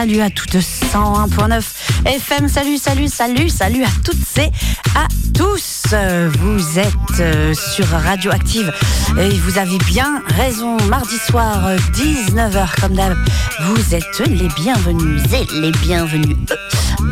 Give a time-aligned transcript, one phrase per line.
[0.00, 1.62] Salut à toutes 101.9
[2.06, 2.48] FM.
[2.48, 4.50] Salut, salut, salut, salut à toutes et
[4.96, 5.94] à tous.
[6.38, 8.72] Vous êtes euh, sur Radioactive
[9.18, 10.78] et vous avez bien raison.
[10.88, 11.58] Mardi soir,
[11.92, 13.14] 19h comme d'hab.
[13.60, 16.38] Vous êtes les bienvenus et les bienvenus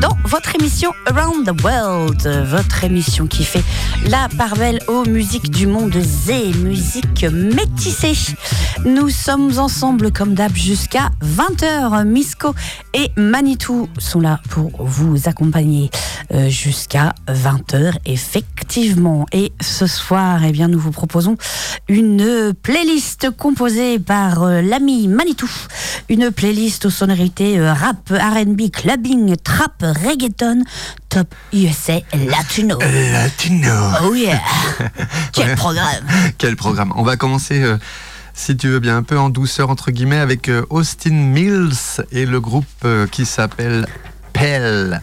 [0.01, 3.63] dans votre émission Around the World, votre émission qui fait
[4.07, 5.97] la part belle aux musiques du monde
[6.29, 8.15] et musique métissée.
[8.85, 12.05] Nous sommes ensemble comme d'hab jusqu'à 20h.
[12.05, 12.55] Misco
[12.95, 15.91] et Manitou sont là pour vous accompagner
[16.33, 19.27] euh, jusqu'à 20h effectivement.
[19.33, 21.37] Et ce soir, eh bien, nous vous proposons
[21.89, 25.51] une playlist composée par euh, l'ami Manitou,
[26.09, 30.63] une playlist aux sonorités euh, rap, R&B, clubbing, trap, reggaeton,
[31.09, 32.79] top USA latino.
[32.81, 33.93] Latino.
[34.03, 34.41] Oh yeah.
[35.33, 36.05] Quel programme.
[36.39, 36.93] Quel programme.
[36.97, 37.65] On va commencer
[38.35, 42.41] si tu veux bien, un peu en douceur entre guillemets, avec Austin Mills et le
[42.41, 43.87] groupe qui s'appelle
[44.33, 45.01] Pell.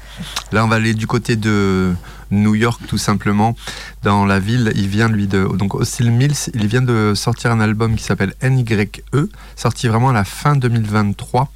[0.52, 1.94] Là, on va aller du côté de
[2.32, 3.56] New York, tout simplement,
[4.04, 4.72] dans la ville.
[4.76, 5.48] Il vient, lui, de.
[5.56, 8.90] Donc, Austin Mills, il vient de sortir un album qui s'appelle NYE,
[9.56, 11.52] sorti vraiment à la fin 2023.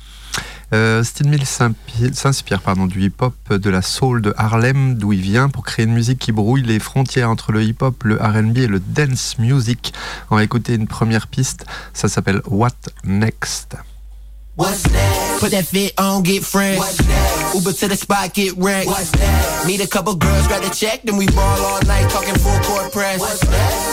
[0.73, 5.63] Euh, Austin Mills s'inspire du hip-hop, de la soul de Harlem, d'où il vient, pour
[5.63, 9.37] créer une musique qui brouille les frontières entre le hip-hop, le RB et le dance
[9.39, 9.93] music.
[10.29, 12.69] On va écouter une première piste, ça s'appelle What
[13.03, 13.77] Next?
[14.57, 15.18] Next?
[15.39, 16.77] Put that fit on, get fresh.
[16.77, 17.55] What's next?
[17.55, 18.87] Uber to the spot, get wrecked.
[18.87, 19.65] What's next?
[19.65, 22.91] Meet a couple girls, grab the check, then we ball all night, talking full court
[22.91, 23.21] press.
[23.21, 23.39] What's?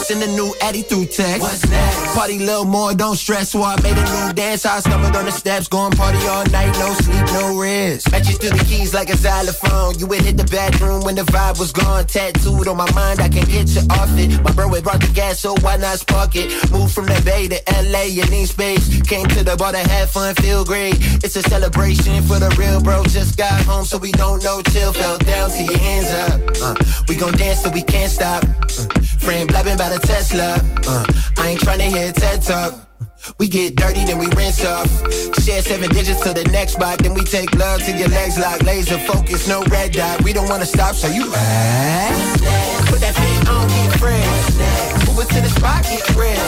[0.08, 1.42] Send a new Addy through text.
[1.42, 2.14] What's next?
[2.14, 3.50] Party little more, don't stress.
[3.50, 6.74] So I made a new dance, I stumbled on the steps, going party all night,
[6.78, 8.10] no sleep, no rest.
[8.10, 9.98] Matches to the keys like a xylophone.
[10.00, 12.06] You would hit the bathroom when the vibe was gone.
[12.06, 14.42] Tattooed on my mind, I can't get you off it.
[14.42, 16.50] My bro had brought the gas, so why not spark it?
[16.72, 19.00] Move from the Bay to LA, you need space.
[19.02, 20.94] Came to the bar to have fun, feel feel great.
[21.22, 23.04] It's a celebration for the real bro.
[23.04, 24.92] Just got home, so we don't know chill.
[24.92, 26.40] Fell down to your hands up.
[26.62, 26.74] Uh,
[27.08, 28.42] we gon' dance till we can't stop.
[28.44, 28.86] Uh,
[29.20, 30.56] friend blabbing by the Tesla.
[30.86, 31.04] Uh,
[31.38, 32.74] I ain't tryna hear TED talk.
[33.38, 34.88] We get dirty, then we rinse off.
[35.42, 38.62] Share seven digits to the next spot, then we take love to your legs lock.
[38.62, 40.22] Laser focus, no red dot.
[40.22, 42.38] We don't wanna stop, so you ride.
[42.86, 44.35] Put that fit on, get fresh.
[45.26, 46.38] Move to the spot, get real.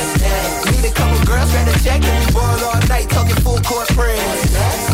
[0.71, 4.50] Meet a couple girls, a check, and we ball all night, talking full court press.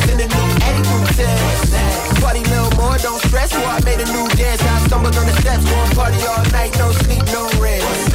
[0.07, 2.21] Send a new Eddie group text.
[2.23, 3.51] Party little more, don't stress.
[3.51, 6.73] So I made a new dance, I stumbled on the steps, going party all night,
[6.79, 8.14] no sleep, no rest.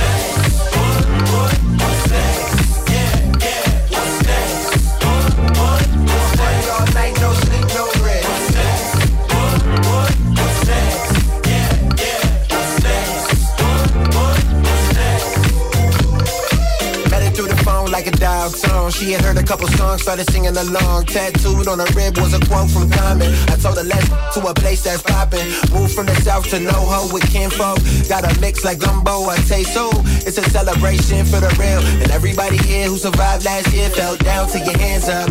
[18.00, 18.92] Like a dial tone.
[18.92, 21.06] She had heard a couple songs, started singing along.
[21.06, 23.28] Tattooed on her rib was a quote from Common.
[23.52, 25.46] I told her let's to a place that's poppin'.
[25.74, 27.80] Moved from the south to NoHo with kinfolk.
[28.08, 29.90] Got a mix like gumbo, I taste so.
[30.26, 31.82] It's a celebration for the real.
[32.02, 35.30] And everybody here who survived last year fell down to your hands up.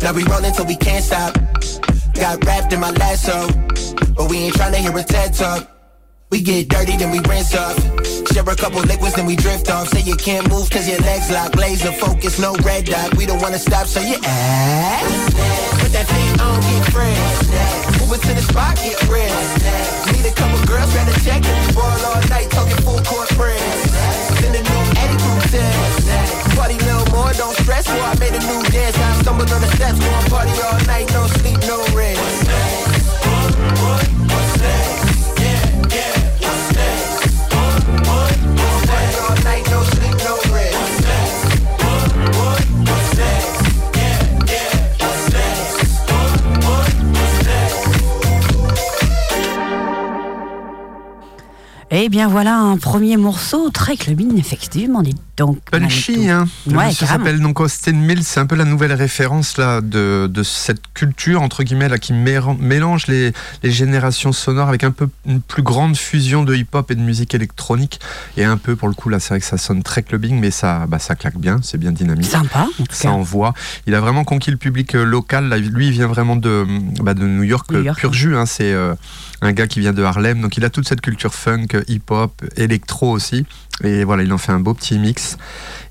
[0.00, 1.34] Now we rollin' till we can't stop.
[2.14, 3.48] Got wrapped in my lasso.
[4.16, 5.81] But we ain't tryna hear a TED talk.
[6.32, 7.76] We get dirty, then we rinse off.
[8.32, 9.88] Share a couple liquids, then we drift off.
[9.88, 11.54] Say you can't move cause your legs lock.
[11.56, 13.14] Laser focus, no red dot.
[13.18, 15.04] We don't wanna stop, so you ass.
[15.76, 18.00] Put that thing on, get fresh.
[18.00, 19.28] Move it to the spot, get real.
[20.08, 21.44] Meet a couple girls, grab a check,
[21.76, 23.60] ball all night, talking full court press.
[24.40, 26.56] Send a new Eddie group text.
[26.56, 27.84] Party little more, don't stress.
[27.84, 28.96] So I made a new dance.
[28.96, 32.72] I stumbled on the steps, going party all night, no sleep, no rest.
[51.94, 55.02] Eh bien voilà un premier morceau très clubbing effectivement.
[55.02, 55.58] Dit donc.
[55.70, 56.48] Punchy, hein.
[56.66, 58.24] Ouais, ça s'appelle donc Austin Mills.
[58.24, 62.14] C'est un peu la nouvelle référence là de, de cette culture entre guillemets là qui
[62.14, 66.94] mélange les, les, générations sonores avec un peu une plus grande fusion de hip-hop et
[66.94, 68.00] de musique électronique
[68.38, 70.50] et un peu pour le coup là c'est vrai que ça sonne très clubbing mais
[70.50, 72.30] ça bah, ça claque bien, c'est bien dynamique.
[72.30, 72.68] Sympa.
[72.90, 73.52] ça envoie.
[73.86, 75.48] Il a vraiment conquis le public euh, local.
[75.48, 76.66] Là, lui il vient vraiment de
[77.02, 78.34] bah, de New York, New York pur jus.
[78.34, 78.94] Hein, c'est euh,
[79.42, 83.10] un gars qui vient de Harlem, donc il a toute cette culture funk, hip-hop, électro
[83.10, 83.44] aussi.
[83.82, 85.36] Et voilà, il en fait un beau petit mix.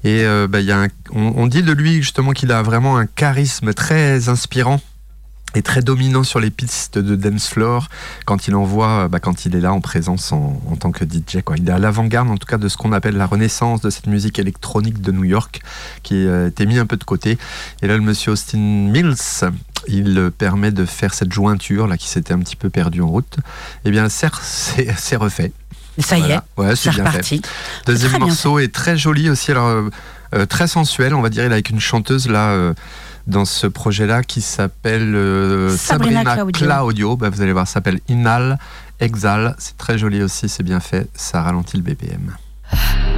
[0.03, 3.73] Et euh, bah, y a on, dit de lui justement qu'il a vraiment un charisme
[3.73, 4.79] très inspirant
[5.53, 7.89] et très dominant sur les pistes de dance floor
[8.25, 11.41] quand il envoie, bah, quand il est là en présence en, tant que DJ.
[11.43, 11.57] Quoi.
[11.57, 14.07] Il est à l'avant-garde en tout cas de ce qu'on appelle la renaissance de cette
[14.07, 15.61] musique électronique de New York
[16.03, 17.37] qui euh, était mis un peu de côté.
[17.81, 19.43] Et là, le monsieur Austin Mills
[19.87, 23.37] il permet de faire cette jointure là qui s'était un petit peu perdue en route.
[23.85, 24.27] Eh bien, c'est
[25.15, 25.51] refait.
[25.99, 27.41] Ça y est, ouais, c'est bien reparti.
[27.43, 27.91] fait.
[27.91, 29.89] Deuxième morceau est très joli aussi, alors euh,
[30.33, 32.51] euh, très sensuel, on va dire, il avec une chanteuse là.
[32.51, 32.73] Euh,
[33.27, 35.15] dans ce projet-là qui s'appelle
[35.77, 37.15] Sabrina, Claudio.
[37.15, 38.57] Bah, vous allez voir, ça s'appelle Inal
[38.99, 39.55] Exal.
[39.59, 41.07] C'est très joli aussi, c'est bien fait.
[41.13, 42.35] Ça ralentit le BPM.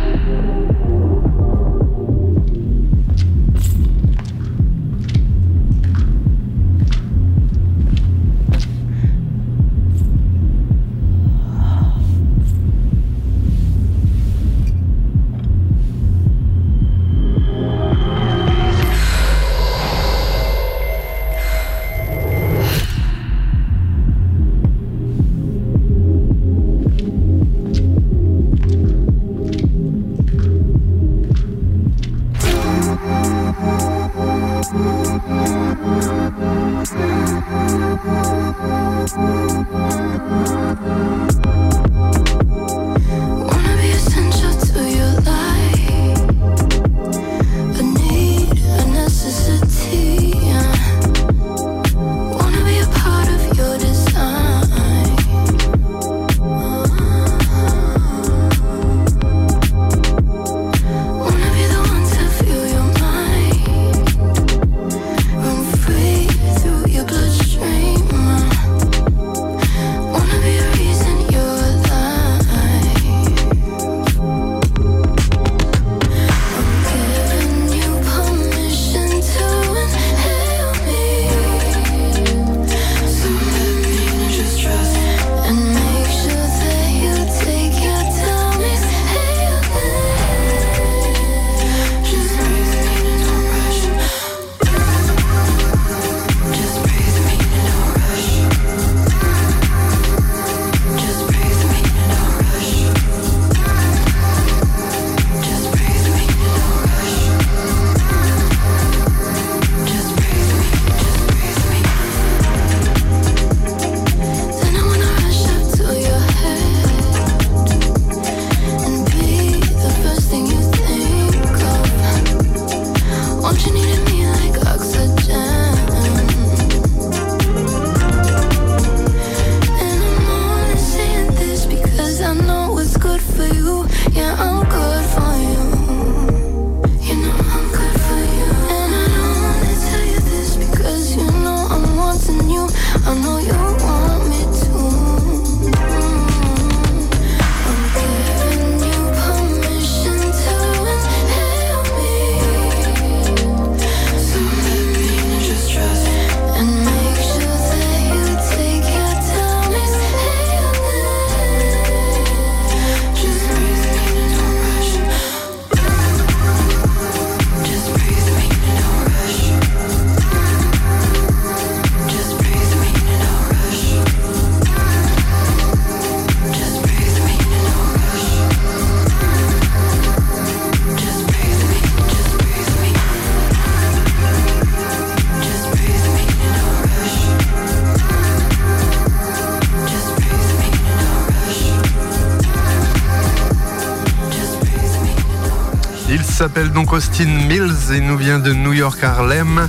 [196.94, 199.68] Austin Mills et nous vient de New York Harlem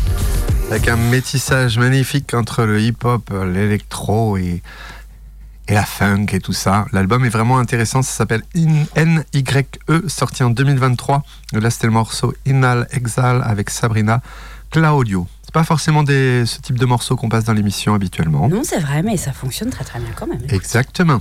[0.71, 4.63] avec un métissage magnifique entre le hip-hop, l'électro et,
[5.71, 6.85] la funk et tout ça.
[6.93, 9.15] L'album est vraiment intéressant, ça s'appelle NYE,
[10.07, 11.23] sorti en 2023.
[11.55, 14.21] Là c'était le morceau Inal Exal avec Sabrina
[14.71, 15.27] Claudio.
[15.55, 18.49] Pas forcément des, ce type de morceau qu'on passe dans l'émission habituellement.
[18.49, 20.41] Non c'est vrai mais ça fonctionne très très bien quand même.
[20.49, 21.21] Exactement.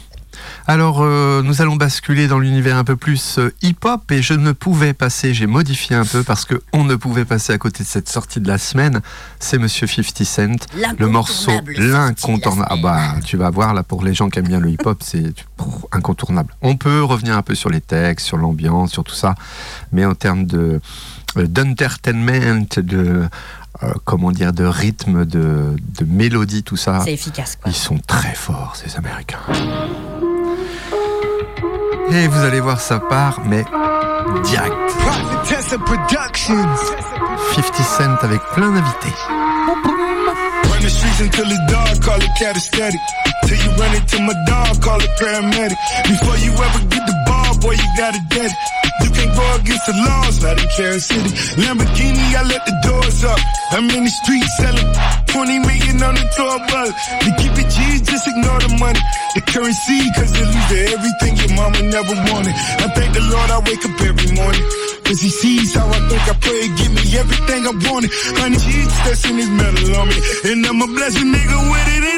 [0.68, 4.52] Alors, euh, nous allons basculer dans l'univers un peu plus euh, hip-hop et je ne
[4.52, 8.10] pouvais passer, j'ai modifié un peu parce qu'on ne pouvait passer à côté de cette
[8.10, 9.02] sortie de la semaine.
[9.40, 12.68] C'est Monsieur 50 Cent, le morceau l'incontournable.
[12.72, 15.34] Ah bah, tu vas voir là pour les gens qui aiment bien le hip-hop, c'est
[15.92, 16.56] incontournable.
[16.62, 19.36] On peut revenir un peu sur les textes, sur l'ambiance, sur tout ça,
[19.92, 20.82] mais en termes de
[21.38, 23.24] euh, d'entertainment, de
[24.04, 27.02] comment dire, de rythme, de, de mélodie, tout ça.
[27.04, 27.58] C'est efficace.
[27.66, 29.40] Ils sont très forts, ces Américains.
[32.12, 33.66] Et vous allez voir, ça part, mais
[34.44, 34.74] direct.
[37.56, 39.14] 50 Cent avec plein d'invités.
[40.64, 43.00] Run the streets until it's dark, call it catastatic.
[43.46, 45.78] Till you run into my dog, call it paramedic.
[46.08, 48.56] Before you ever get the ball boy, you got a daddy.
[49.02, 51.32] You can't go against the laws, not in Kansas City.
[51.64, 53.40] Lamborghini, I let the doors up.
[53.72, 54.90] I'm in the street selling
[55.32, 56.92] 20 million on the tour bus.
[57.24, 59.02] To keep it G's, just ignore the money.
[59.34, 62.54] The currency, cause it to everything your mama never wanted.
[62.54, 64.64] I thank the Lord I wake up every morning.
[65.08, 68.12] Cause he sees how I think I pray, give me everything I wanted.
[68.40, 70.20] Honey, he's testing his metal on me.
[70.52, 72.13] And I'm a blessed nigga with it.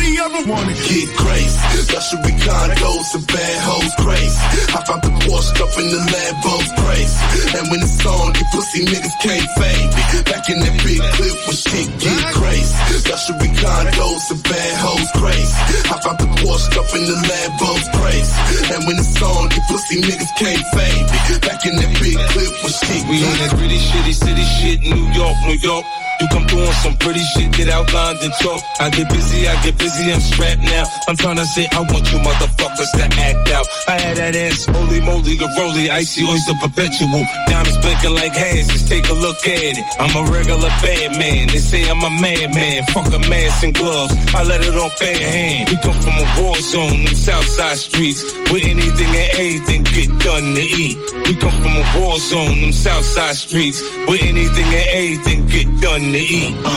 [0.00, 0.76] Any nigga thought he ever wanted.
[0.88, 1.60] Get crazy.
[1.92, 4.40] Luxury condos and bad hoes crazy.
[4.72, 7.20] Hop out the Porsche, up in the Lambos crazy.
[7.58, 9.90] And when it's on, you pussy niggas can't fade.
[10.24, 12.74] Back in that big clip when shit get crazy.
[13.10, 15.56] Luxury condos and bad hoes crazy.
[15.90, 18.32] Hop out the Porsche, up in the Lambos crazy.
[18.72, 21.06] And when it's on, you pussy niggas can't fade.
[21.44, 25.04] Back in that big clip when shit We on that gritty, shitty city shit, New
[25.12, 25.84] York, New York.
[26.20, 28.60] You come through on some pretty shit, get outlined and talk.
[28.78, 30.84] I get busy, I get busy, I'm strapped now.
[31.08, 33.66] I'm trying to say, I want you motherfuckers to act out.
[33.88, 37.24] I had that ass, holy moly, a rolly, icy oyster perpetual.
[37.48, 39.84] Diamonds blinking like hands, just take a look at it.
[39.96, 42.84] I'm a regular bad man, they say I'm a madman.
[42.92, 45.70] Fuck a mask and gloves, I let it on bare hand.
[45.70, 48.20] We come from a war zone, them Southside streets,
[48.52, 51.00] where anything and everything get done to eat.
[51.24, 56.09] We come from a war zone, them Southside streets, where anything and anything get done
[56.12, 56.70] to eat.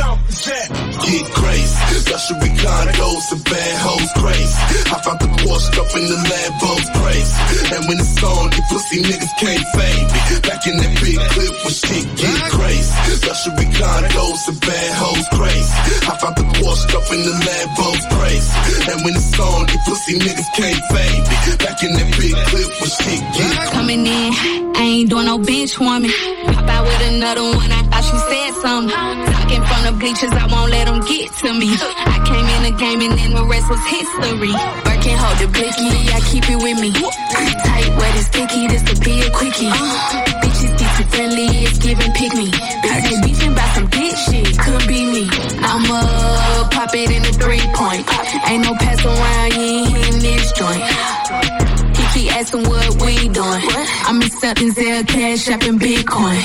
[0.00, 1.76] Get crazy.
[2.10, 4.56] Luxury condos and bad hoes crazy.
[4.88, 7.34] I found the Porsche, up in the Lambos crazy.
[7.74, 10.20] And when it's on, you pussy niggas can't fade me.
[10.48, 12.92] Back in that big clip when shit get crazy.
[13.26, 15.74] Luxury condos and bad hoes crazy.
[16.08, 18.50] I found the Porsche, up in the Lambos crazy.
[18.90, 21.36] And when it's on, you pussy niggas can't fade me.
[21.60, 24.32] Back in that big clip when shit get Coming in,
[24.76, 26.12] I ain't doing no bench warming.
[26.48, 28.94] Pop out with another one, I thought she said something.
[28.94, 31.70] Talking from the bleachers, I won't let them get to me.
[31.74, 34.52] I came in the game and then the rest was history.
[34.84, 36.92] Birkin hold the blicky, I keep it with me.
[36.92, 39.72] Tight, wet and sticky, this could be a quickie.
[39.72, 42.50] Uh, bitches get too friendly, it's giving pick me.
[42.82, 45.24] Bitch, they beefing about some dick shit, could be me.
[45.58, 48.06] I'ma pop it in the three point.
[48.46, 51.89] Ain't no pass around, you ain't hitting this joint.
[52.12, 53.62] Kiki asking what we doing.
[54.06, 56.40] I'm accepting Zelle cash, shopping Bitcoin.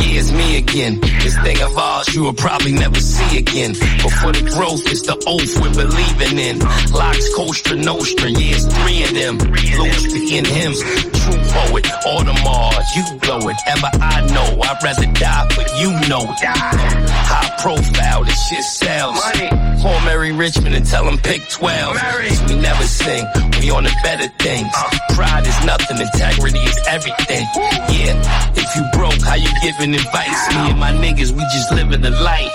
[0.00, 1.00] Yeah, it's me again.
[1.00, 3.72] This thing of ours you will probably never see again.
[4.02, 6.58] But for the growth, it's the oath we're believing in.
[6.92, 9.38] Locks, Costa Nostra, yeah, it's three of them.
[9.78, 10.72] Louis in him.
[10.72, 13.56] True poet, Audemars, you blow it.
[13.68, 16.38] Ever I know, I'd rather die but you know it.
[16.42, 19.20] High profile, this shit sells.
[19.20, 19.59] Call Mary
[20.40, 22.00] Richmond and tell them pick 12.
[22.48, 23.26] We never sing,
[23.60, 24.72] we on the better things.
[24.74, 24.88] Uh.
[25.12, 27.44] Pride is nothing, integrity is everything.
[27.92, 28.16] Yeah,
[28.56, 30.40] if you broke, how you giving advice?
[30.56, 32.48] Me and my niggas, we just living the life.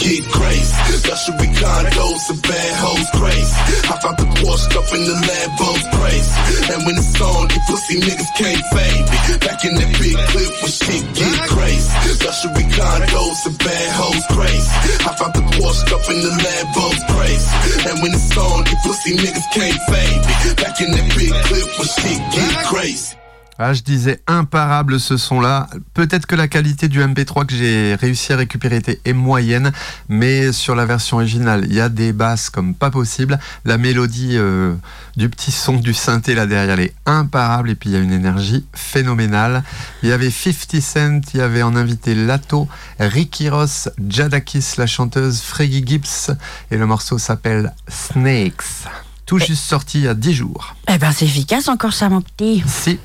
[0.00, 0.72] Get crazy.
[1.04, 3.60] Luxury condos and bad hoes crazy.
[3.92, 6.32] Hop out the Porsche, up in the Lambos crazy.
[6.72, 9.18] And when it's on, you pussy niggas can't fade me.
[9.44, 11.92] Back in that big clip when shit get crazy.
[12.24, 14.72] Luxury condos and bad hoes crazy.
[15.04, 17.50] Hop out the Porsche, up in the Lambos crazy.
[17.88, 20.54] And when it's on, you pussy niggas can't fade me.
[20.62, 23.16] Back in that big clip when shit get crazy.
[23.60, 25.68] Ah, je disais imparable ce son-là.
[25.92, 29.72] Peut-être que la qualité du MP3 que j'ai réussi à récupérer était est moyenne,
[30.08, 33.36] mais sur la version originale, il y a des basses comme pas possible.
[33.64, 34.76] La mélodie euh,
[35.16, 37.98] du petit son du synthé là derrière, elle est imparable et puis il y a
[37.98, 39.64] une énergie phénoménale.
[40.04, 42.68] Il y avait 50 Cent, il y avait en invité Lato,
[43.00, 46.30] Ricky Ross, Jadakis, la chanteuse, Freggy Gibbs
[46.70, 48.86] et le morceau s'appelle Snakes.
[49.26, 50.76] Tout juste sorti il y a 10 jours.
[50.88, 52.62] Eh ben, c'est efficace encore ça, mon petit.
[52.66, 52.98] Si.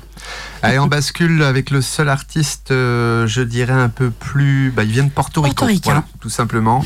[0.62, 4.72] Allez, on bascule avec le seul artiste, euh, je dirais un peu plus.
[4.74, 5.54] Bah, il vient de Porto Rico.
[5.56, 5.82] Portoricain.
[5.84, 6.82] Voilà, tout simplement.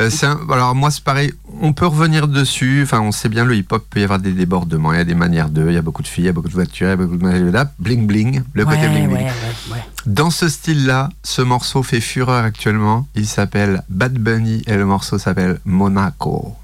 [0.00, 1.32] Euh, un- alors, moi, c'est pareil.
[1.62, 2.80] On peut revenir dessus.
[2.82, 4.92] Enfin, on sait bien, le hip-hop peut y avoir des débordements.
[4.92, 5.66] Il y a des manières de.
[5.68, 6.96] Il y a beaucoup de filles, il y a beaucoup de voitures, il y a
[6.96, 7.64] beaucoup de.
[7.78, 8.42] Bling bling.
[8.52, 9.18] Le côté bling bling.
[9.26, 9.32] ouais,
[9.72, 9.84] ouais.
[10.06, 13.08] Dans ce style-là, ce morceau fait fureur actuellement.
[13.14, 16.54] Il s'appelle Bad Bunny et le morceau s'appelle Monaco.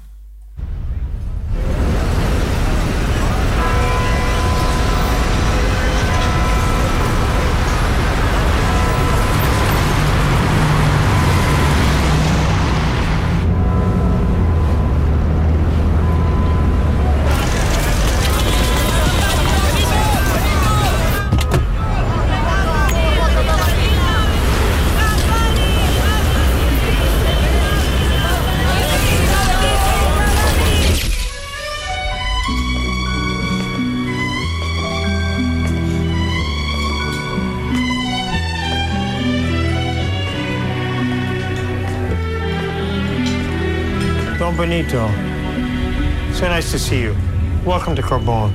[44.91, 45.07] So
[46.41, 47.15] nice to see you.
[47.65, 48.51] Welcome to Carbone.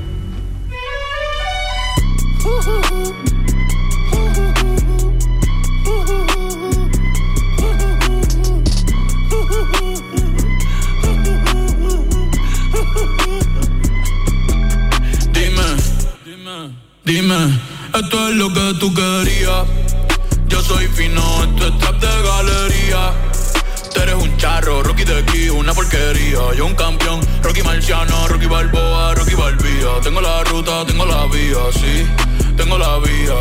[17.06, 17.60] Dime,
[17.94, 19.66] esto es lo que tú querías.
[20.48, 23.25] Yo soy fino, esto es trap de galería.
[23.96, 26.52] Tú eres un charro, Rocky de aquí, una porquería.
[26.54, 29.88] Yo un campeón, Rocky Marciano, Rocky Balboa, Rocky Balbía.
[30.02, 32.06] Tengo la ruta, tengo la vía, sí,
[32.58, 33.34] tengo la vía.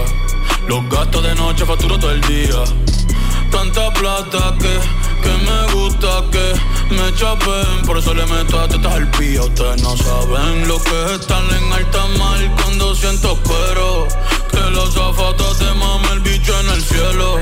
[0.70, 2.64] Los gastos de noche facturo todo el día.
[3.52, 4.80] Tanta plata que,
[5.24, 7.86] que me gusta que me chapen.
[7.86, 9.44] Por eso le meto a tetas al pía.
[9.44, 14.08] Ustedes no saben lo que es estar en alta mar cuando siento pero
[14.52, 17.42] Que los zapatos te mame el bicho en el cielo.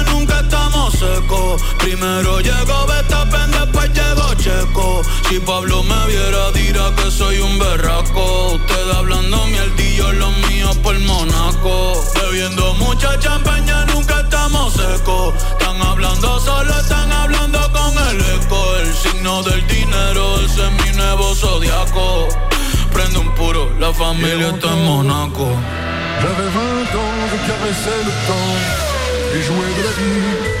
[0.91, 1.61] secos.
[1.79, 5.01] Primero llegó Betapen, después llegó Checo.
[5.29, 8.53] Si Pablo me viera, dirá que soy un berraco.
[8.53, 12.03] Usted hablando mierdillo, los míos por Monaco.
[12.15, 15.33] Bebiendo mucha champaña, nunca estamos secos.
[15.35, 18.75] Están hablando solo, están hablando con el eco.
[18.77, 22.27] El signo del dinero, ese es mi nuevo zodiaco.
[22.93, 25.47] Prende un puro, la familia está en Monaco.
[26.21, 28.91] J'avais 20 ans, je caressais le temps
[29.33, 30.60] et jouais de la vie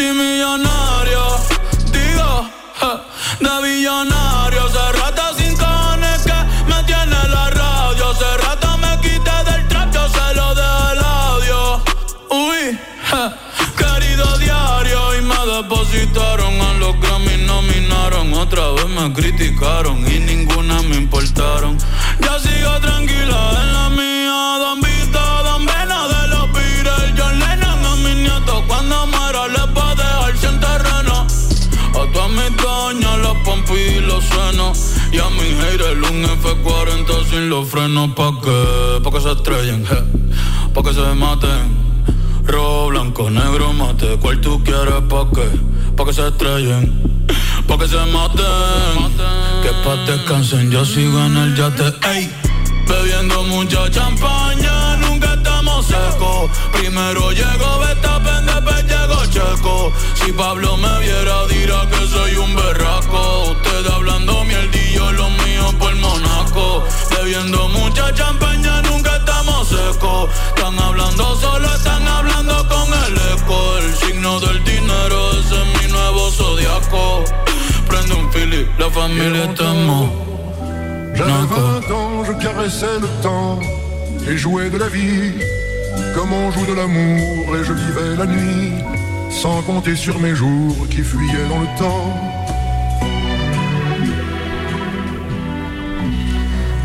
[0.00, 1.36] multimillonario.
[1.92, 2.48] Digo,
[3.40, 4.64] de billonario.
[4.64, 6.32] Hace rato sin cojones que
[6.66, 8.10] me tiene la radio.
[8.10, 11.82] Hace rato me quité del trap, yo se lo dejé el audio.
[12.30, 12.78] Uy,
[13.76, 15.18] querido diario.
[15.18, 18.32] Y me depositaron a los Grammy, nominaron.
[18.34, 21.76] Otra vez me criticaron y ninguna me importaron.
[22.20, 23.69] Ya sigo tranquila
[35.12, 38.10] Y a mi haters un F40 sin los frenos.
[38.14, 39.00] ¿Pa' qué?
[39.02, 39.84] Pa' que se estrellen.
[40.74, 41.90] Pa' que se maten.
[42.44, 44.16] Rojo, blanco, negro, mate.
[44.20, 45.02] ¿Cuál tú quieres?
[45.08, 45.48] ¿Pa' qué?
[45.96, 47.26] Pa' que se estrellen.
[47.66, 48.46] Pa' que se maten.
[49.62, 51.92] Que pa' descansen, yo sigo en el yate.
[52.08, 52.30] Ey.
[52.86, 54.79] Bebiendo mucha champaña,
[55.90, 56.50] secos.
[56.72, 59.92] Primero llegó Betapen, después llegó Checo.
[60.14, 63.50] Si Pablo me viera, dirá que soy un berraco.
[63.52, 66.84] Usted hablando mierdillo, lo mío por Monaco.
[67.10, 70.30] Bebiendo mucha champaña, nunca estamos secos.
[70.54, 73.78] Están hablando solo, están hablando con el eco.
[73.78, 77.24] El signo del dinero, ese es mi nuevo zodiaco.
[77.88, 79.70] Prende un fili, la familia está
[81.14, 81.60] J'avais Monaco.
[81.80, 83.58] 20 ans, je caressais le temps
[84.26, 85.34] et jouais de la vie
[86.14, 88.72] comme on joue de l'amour et je vivais la nuit
[89.30, 92.30] sans compter sur mes jours qui fuyaient dans le temps.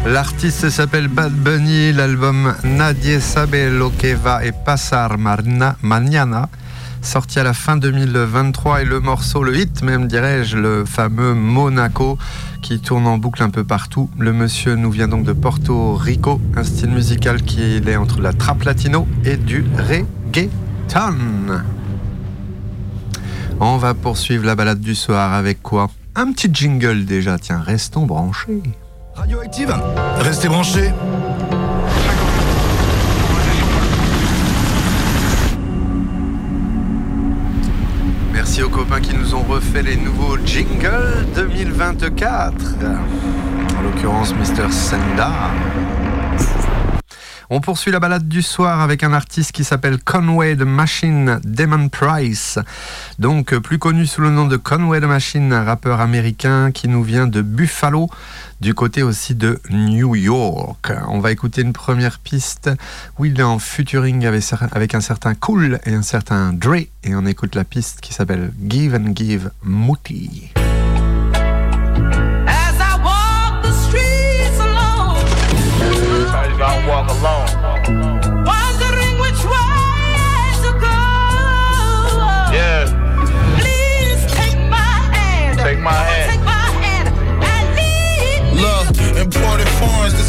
[0.05, 6.49] L'artiste s'appelle Bad Bunny, l'album Nadie sabe lo que va et pasar mañana,
[7.05, 12.17] sorti à la fin 2023 et le morceau, le hit même dirais-je, le fameux Monaco
[12.61, 14.09] qui tourne en boucle un peu partout.
[14.17, 18.33] Le monsieur nous vient donc de Porto Rico, un style musical qui est entre la
[18.33, 21.15] trap latino et du reggaeton.
[23.59, 25.89] On va poursuivre la balade du soir avec quoi?
[26.15, 28.63] Un petit jingle déjà, tiens, restons branchés.
[29.13, 29.73] Radioactive,
[30.17, 30.91] restez branchés.
[38.47, 42.53] Merci aux copains qui nous ont refait les nouveaux jingles 2024.
[43.75, 44.71] En l'occurrence, Mr.
[44.71, 45.31] Senda.
[47.49, 51.89] On poursuit la balade du soir avec un artiste qui s'appelle Conway the Machine Demon
[51.89, 52.57] Price.
[53.19, 56.87] Donc euh, plus connu sous le nom de Conway the Machine, un rappeur américain qui
[56.87, 58.09] nous vient de Buffalo,
[58.61, 60.91] du côté aussi de New York.
[61.07, 62.71] On va écouter une première piste
[63.19, 66.87] où il est en featuring avec un certain Cool et un certain Dre.
[67.03, 69.51] Et on écoute la piste qui s'appelle Give and Give
[76.75, 76.87] Mooty.
[76.87, 77.49] walk alone.
[78.45, 80.99] Wondering which way to go.
[82.51, 82.85] Yeah.
[83.59, 85.59] Please take my hand.
[85.59, 86.31] Take my hand.
[86.31, 87.07] Take my hand
[87.53, 88.61] and lead.
[88.61, 89.54] Look, imported foreigns, this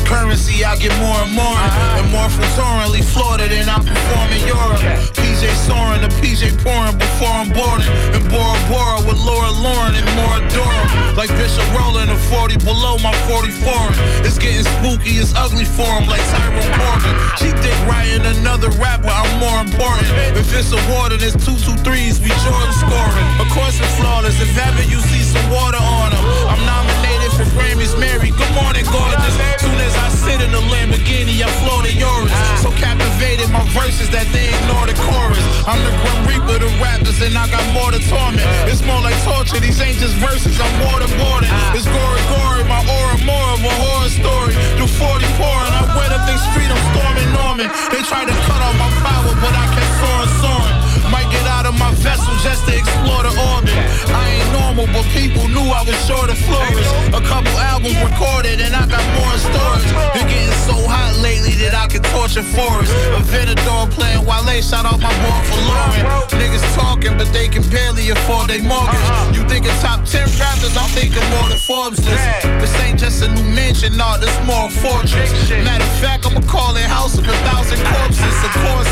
[0.07, 1.45] currency I get more and more.
[1.45, 1.99] Uh-huh.
[2.01, 4.83] And more from torrently Florida than I perform in Europe.
[5.19, 7.91] PJ soaring, the PJ pouring before I'm boarding.
[8.15, 10.85] And Bora Bora with Laura Lauren and more Dora.
[11.19, 14.23] Like Bishop rolling a 40 below my 44.
[14.23, 17.15] It's getting spooky, it's ugly for him like Tyrone Corbin.
[17.37, 20.09] She think writing another rapper, I'm more important.
[20.39, 23.27] If it's a water, there's two, two threes, we Jordan scoring.
[23.43, 26.25] Of course it's flawless, if ever you see some water on him.
[26.53, 29.37] I'm nominated for Grammys, Mary, good morning, gorgeous.
[29.61, 32.33] Soon as I sit in the Lamborghini, I flow to yours.
[32.65, 35.45] So captivated, my verses that they ignore the chorus.
[35.69, 38.41] I'm the Grim Reaper, the rappers, and I got more to torment.
[38.65, 41.45] It's more like torture, these ain't just verses, I'm more than more.
[41.77, 44.57] It's gory, gory, my aura more of a horror story.
[44.81, 47.69] Do 40 pouring, I went up the street, I'm storming Norman.
[47.93, 50.76] They tried to cut off my power, but I kept soaring, soaring.
[51.17, 53.73] Might get out of my vessel just to explore the orbit.
[54.13, 56.85] I ain't normal, but people knew I was sure to flourish.
[57.17, 59.89] A couple albums recorded, and I got more in storage.
[60.13, 62.93] Been getting so hot lately that I can torture forests.
[63.17, 66.05] A Venador playing Wale, shout out my boy for Lauren.
[66.37, 69.01] Niggas talking, but they can barely afford their mortgage.
[69.01, 69.33] Uh-huh.
[69.33, 72.45] You thinking top 10 rappers, I'm thinking more than Forbes list.
[72.61, 75.33] This ain't just a new mansion, nah, this more a fortress.
[75.65, 78.37] Matter of fact, I'ma call it House of a Thousand Corpses.
[78.45, 78.87] Of course,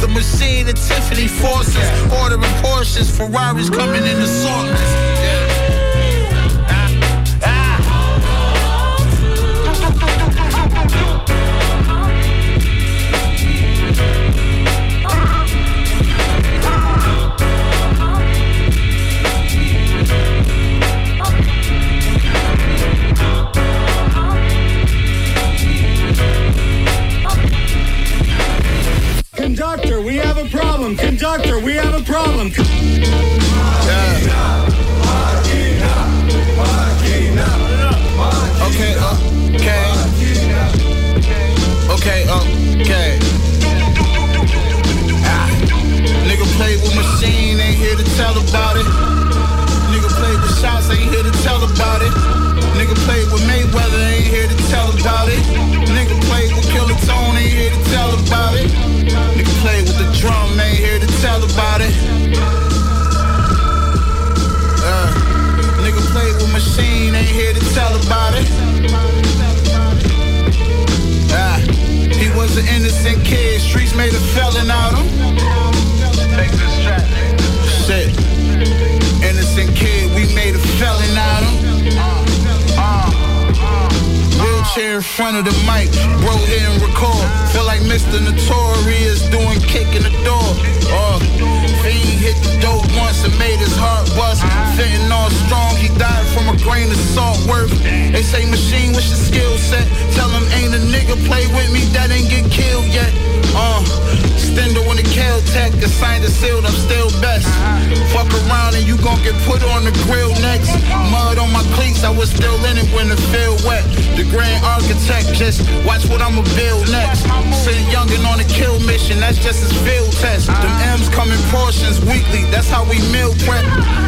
[0.00, 1.26] the machine and Tiffany
[1.58, 2.12] forces.
[2.12, 5.17] Ordering Porsches, Ferraris coming in the assortments.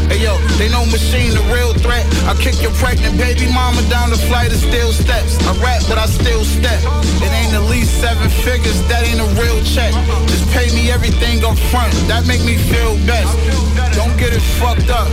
[0.08, 1.59] Hey yo, they know machine real threat.
[2.28, 5.38] I kick your pregnant baby mama down the flight of steel steps.
[5.46, 6.80] I rap, but I still step.
[7.24, 9.92] It ain't at least seven figures, that ain't a real check.
[10.28, 13.32] Just pay me everything up front, that make me feel best.
[13.96, 15.08] Don't get it fucked up.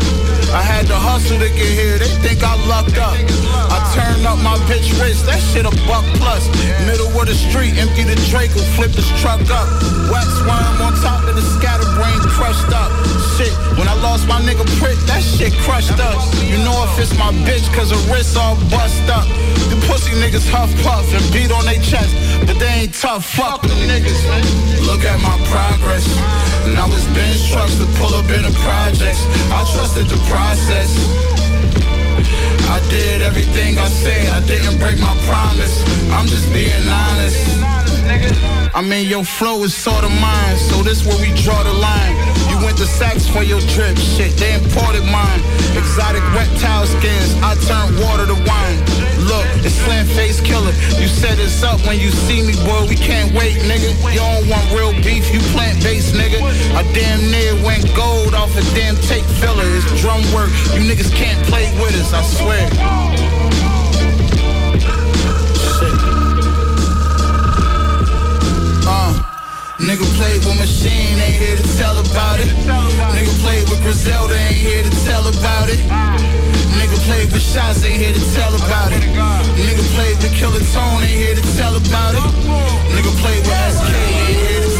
[0.56, 3.20] I had to hustle to get here, they think I lucked up.
[3.67, 6.48] I turned up my bitch wrist, that shit a buck plus.
[6.88, 9.67] Middle of the street, empty the Draco, flip his truck up.
[10.08, 12.91] Wax worm on top of the scatterbrain crushed up.
[13.36, 16.15] Shit, when I lost my nigga Prick, that shit crushed up.
[16.48, 19.27] You know if it's my bitch, cause her wrist all bust up.
[19.69, 22.10] The pussy niggas huff puff and beat on their chest,
[22.45, 23.25] but they ain't tough.
[23.25, 24.17] Fuck them niggas.
[24.86, 26.05] Look at my progress.
[26.65, 29.21] And I was bench trucks to pull up in the projects.
[29.53, 30.89] I trusted the process.
[32.67, 35.83] I did everything I said, I didn't break my promise.
[36.12, 37.87] I'm just being honest.
[38.08, 38.32] Nigga.
[38.74, 42.15] I mean, your flow is sort of mine, so this where we draw the line.
[42.50, 45.41] You went to Saks for your drip, shit, they imported mine.
[45.76, 48.80] Exotic reptile skins, I turn water to wine.
[49.28, 50.72] Look, it's slam face killer.
[51.02, 53.91] You set us up when you see me, boy, we can't wait, nigga.
[54.13, 56.39] You don't want real beef, you plant based, nigga.
[56.74, 59.67] I damn near went gold off a damn tape filler.
[59.78, 63.37] It's drum work, you niggas can't play with us, I swear.
[69.79, 72.49] Nigga played with Machine, ain't here to tell about it.
[73.13, 75.79] Nigga played with Griselda, ain't here to tell about it.
[76.77, 79.03] Nigga played with Shots, ain't here to tell about it.
[79.57, 82.23] Nigga played with Killer Tone, ain't here to tell about it.
[82.93, 84.76] Nigga played with SK, ain't here to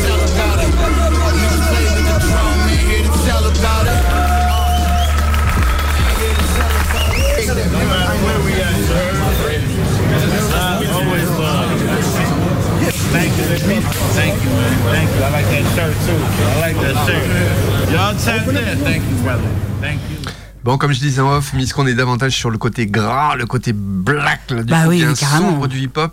[20.64, 23.72] Bon, comme je disais en off, qu'on est davantage sur le côté gras, le côté
[23.74, 25.00] black, là, du Bah oui,
[25.40, 26.12] sombre du hip-hop,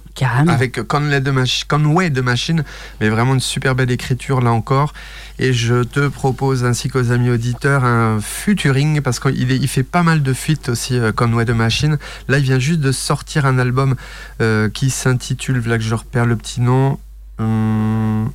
[0.48, 2.62] avec Conway de, Mach- Conway de Machine,
[3.00, 4.92] mais vraiment une super belle écriture là encore.
[5.40, 10.04] Et je te propose, ainsi qu'aux amis auditeurs, un futuring, parce qu'il il fait pas
[10.04, 11.98] mal de feats aussi, euh, Conway de Machine.
[12.28, 13.96] Là, il vient juste de sortir un album
[14.40, 17.00] euh, qui s'intitule, là que je repère le petit nom.
[17.40, 18.30] Hum,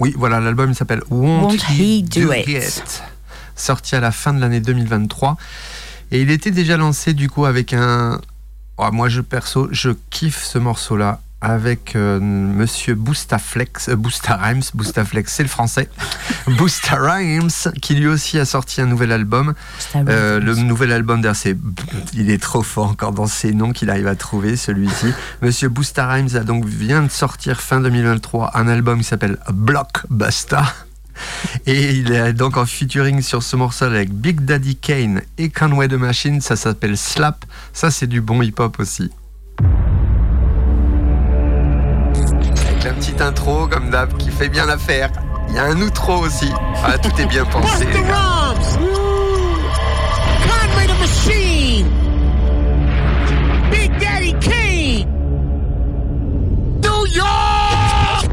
[0.00, 2.48] Oui, voilà, l'album il s'appelle Won't, Won't He Do It?
[2.48, 3.02] It?
[3.54, 5.36] Sorti à la fin de l'année 2023.
[6.10, 8.20] Et il était déjà lancé du coup avec un...
[8.76, 13.96] Oh, moi je perso, je kiffe ce morceau-là avec euh, Monsieur Boostaflex, euh,
[14.28, 15.88] Rhymes, Boostaflex c'est le français,
[16.58, 19.54] Boosta Rhymes qui lui aussi a sorti un nouvel album.
[19.94, 21.56] Euh, le nouvel album d'ailleurs c'est...
[22.14, 25.12] Il est trop fort encore dans ses noms qu'il arrive à trouver celui-ci.
[25.42, 30.62] Monsieur Boosta Rhymes a donc vient de sortir fin 2023 un album qui s'appelle Blockbuster.
[31.66, 35.88] Et il est donc en featuring sur ce morceau avec Big Daddy Kane et Conway
[35.88, 36.40] the Machine.
[36.40, 37.44] Ça s'appelle Slap.
[37.72, 39.10] Ça, c'est du bon hip-hop aussi.
[42.84, 45.08] Avec la petite intro, comme d'hab, qui fait bien l'affaire.
[45.48, 46.50] Il y a un outro aussi.
[46.84, 47.86] Ah, tout est bien pensé.
[47.86, 47.98] les gars.
[48.12, 48.78] Rhymes.
[50.44, 51.88] Conway the Machine.
[53.70, 55.08] Big Daddy Kane.
[56.82, 58.28] New York.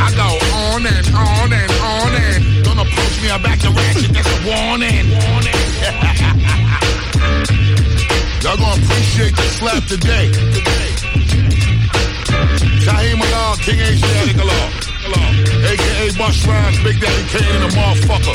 [0.00, 4.12] I go on and on and on and don't approach me, I back the ratchet,
[4.12, 5.10] that's a warning.
[5.12, 5.58] warning.
[8.42, 11.11] Y'all gonna appreciate the slap today.
[12.84, 14.82] Shaheem Allah, King Asiatic Allah.
[15.62, 16.44] AKA Bush
[16.82, 18.34] Big Daddy Kane, and the motherfucker.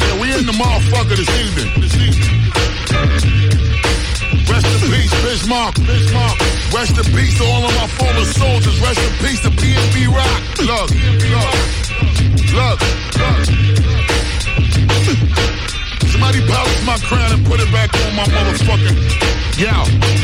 [0.00, 1.68] Yeah, we in the motherfucker this evening.
[1.80, 2.40] This evening.
[4.50, 5.84] Rest in peace, Biz Markie.
[5.86, 6.38] Bismarck.
[6.72, 8.80] Rest in peace to all of my fallen soldiers.
[8.80, 10.42] Rest in peace to PNB Rock.
[10.58, 10.90] Look,
[11.30, 11.54] look,
[12.56, 12.80] look,
[13.20, 13.40] look.
[16.10, 19.39] Somebody polish my crown and put it back on my motherfucking.
[19.60, 19.68] Yo,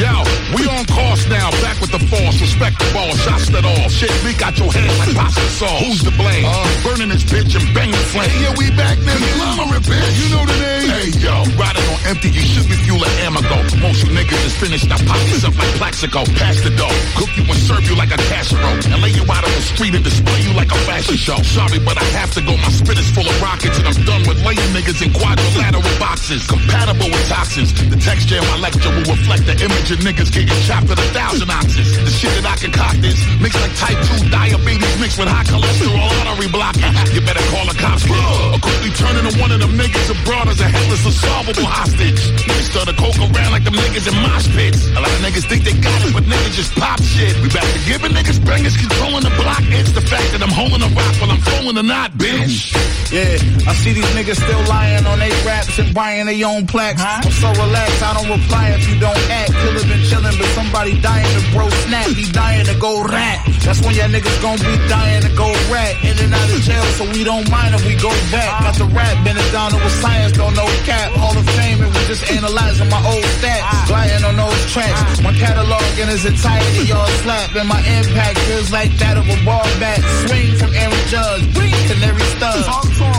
[0.01, 0.25] yo,
[0.57, 3.85] we on course now, back with the force, respect the ball, shots that all.
[3.93, 5.77] Shit, we got your head like pasta sauce.
[5.85, 6.49] Who's to blame?
[6.49, 8.33] Uh, burning this bitch and banging flame.
[8.33, 9.13] Hey, yeah, we back now.
[9.13, 10.17] Conglomerate, bitch.
[10.17, 10.89] You know the name.
[10.89, 13.45] Hey, yo, riding on empty, you should be fueling ammo.
[13.85, 16.25] Most you niggas is finished, I pop this up like Plaxico.
[16.41, 18.81] Pass the dough, cook you and serve you like a casserole.
[18.89, 21.37] And lay you out on the street and display you like a fashion show.
[21.45, 23.77] Sorry, but I have to go, my spit is full of rockets.
[23.77, 26.41] And I'm done with laying niggas in quadrilateral boxes.
[26.49, 27.77] Compatible with toxins.
[27.77, 31.09] The texture of my lecture will reflect the image of niggas getting chopped at a
[31.11, 31.99] thousand ounces.
[31.99, 35.99] The shit that I concoct is mixed like type 2 diabetes mixed with high cholesterol
[36.23, 36.95] artery blocking.
[37.11, 38.15] You better call the cops kid.
[38.15, 42.23] Or quickly turn into one of them niggas abroad as a headless unsolvable hostage.
[42.47, 44.87] Niggas start to coke around like them niggas in mosh pits.
[44.95, 47.35] A lot of niggas think they got it, but niggas just pop shit.
[47.43, 49.67] We back to giving niggas bangers controlling the block.
[49.75, 52.71] It's the fact that I'm holding a rock while I'm throwing a knot, bitch.
[53.11, 53.35] Yeah,
[53.67, 57.03] I see these niggas still lying on they raps and buying their own plaques.
[57.03, 59.53] I'm so relaxed, I don't reply if you don't act.
[59.53, 62.07] Killer been chillin', but somebody dying to bro snap.
[62.13, 63.45] He dying to go rat.
[63.65, 65.93] That's when y'all niggas gon' be dying to go rat.
[66.05, 68.49] In and out of jail, so we don't mind if we go back.
[68.63, 71.11] Got the rap, been it down with science, don't know cap.
[71.19, 73.89] Hall of Fame, and we just analyzing my old stats.
[73.89, 75.21] Gliding on those tracks.
[75.23, 77.55] My catalog in its entirety, y'all slap.
[77.57, 79.99] And my impact feels like that of a ball bat.
[80.27, 82.63] Swing from Aaron Judge, bring canary stud.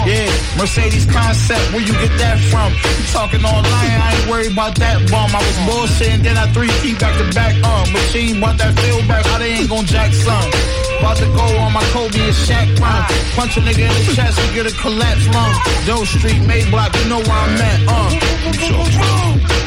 [0.08, 2.72] Yeah, Mercedes concept, where you get that from?
[2.72, 3.87] You talking online,
[4.28, 5.32] Worried about that bomb.
[5.32, 7.56] I was bullshitting, then I three feet back to back.
[7.64, 10.52] Uh, machine bought that feel back, how they ain't gon' jack some.
[11.00, 13.08] About to go on my Kobe and Shaq run.
[13.40, 15.54] Punch a nigga in the chest and get a collapse lung.
[15.86, 17.80] Doe Street, Mayblock, you know where I'm at.
[17.88, 19.67] Uh,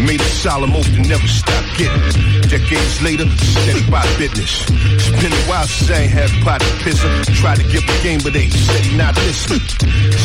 [0.00, 2.00] Made a solid oath to never stop getting.
[2.48, 4.64] Decades later, steady by business.
[4.68, 6.90] It's been a while since I ain't had pot to.
[7.36, 9.60] Tried to give a game, but they said he not listening.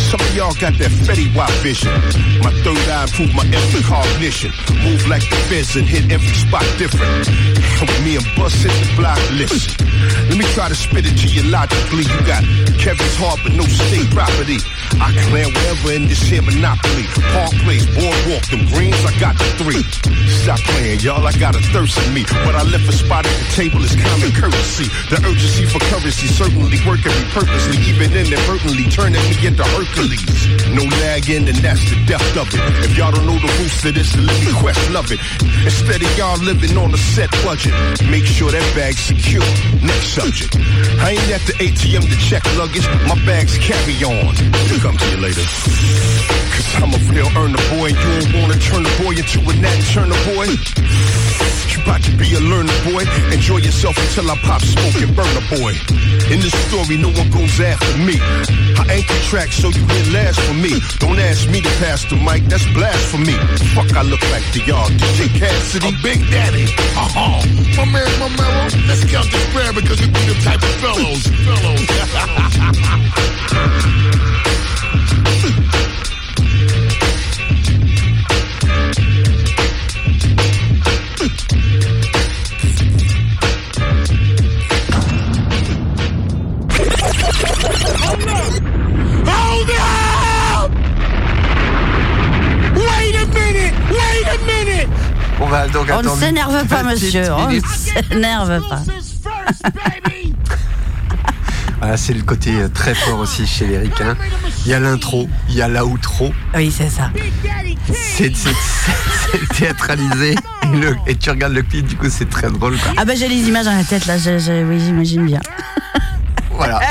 [0.09, 1.91] Some of y'all got that Fetty Wap vision.
[2.41, 4.51] My third eye improved my every cognition.
[4.81, 7.27] Move like the fizz and hit every spot different.
[8.03, 9.75] Me and Bus hit the block, listen.
[10.29, 12.05] Let me try to spit it to you logically.
[12.05, 12.41] You got
[12.77, 14.57] Kevin's heart, but no state property.
[15.01, 17.05] I clan wherever in this here monopoly.
[17.33, 19.83] Park Place, Boardwalk, them I got the three.
[20.45, 22.23] Stop playing, y'all, I got a thirst in me.
[22.45, 24.89] What I left a spot at the table is common courtesy.
[25.09, 30.21] The urgency for currency certainly working me purposely, even inadvertently turning me into Hercules.
[30.73, 32.61] No lagging, and that's the depth of it.
[32.85, 35.19] If y'all don't know the roots of this, let me quest love it.
[35.63, 37.73] Instead of y'all living on a set budget,
[38.09, 39.45] make sure that bag's secure.
[39.81, 40.57] Next subject.
[41.01, 44.35] I ain't at the ATM to check luggage, my bags carry on.
[44.81, 45.41] Come to you later.
[45.41, 49.53] Cause I'm a real earner boy, and you don't wanna turn the boy into a
[49.63, 50.51] nat turner boy.
[51.71, 53.07] You about to be a learner boy.
[53.31, 55.73] Enjoy yourself until I pop smoke and burn a boy.
[56.27, 58.19] In this story, no one goes after me.
[58.75, 60.81] I anchor track so you get last for me.
[60.99, 63.37] Don't ask me to pass the mic, that's blasphemy.
[63.71, 64.89] Fuck, I look like to y'all.
[64.99, 66.67] DJ Cassidy, Big Daddy.
[66.99, 67.39] Uh-huh.
[67.79, 68.67] My man, my mellow.
[68.87, 71.23] Let's count this prayer because we be the type of fellows.
[71.47, 71.79] Hold
[95.97, 97.31] On ne s'énerve pas, monsieur.
[97.33, 98.81] On ne s'énerve pas.
[101.79, 104.15] Voilà, c'est le côté euh, très fort aussi chez les ricains.
[104.65, 106.31] Il y a l'intro, il y a l'outro.
[106.55, 107.11] Oui, c'est ça.
[107.93, 110.35] C'est c'est- c'est- c'est théâtralisé.
[110.63, 112.77] Et, le- et tu regardes le clip, du coup, c'est très drôle.
[112.77, 112.93] Quoi.
[112.97, 115.39] Ah bah j'ai les images dans la tête là, je- je- oui j'imagine bien.
[116.51, 116.79] Voilà.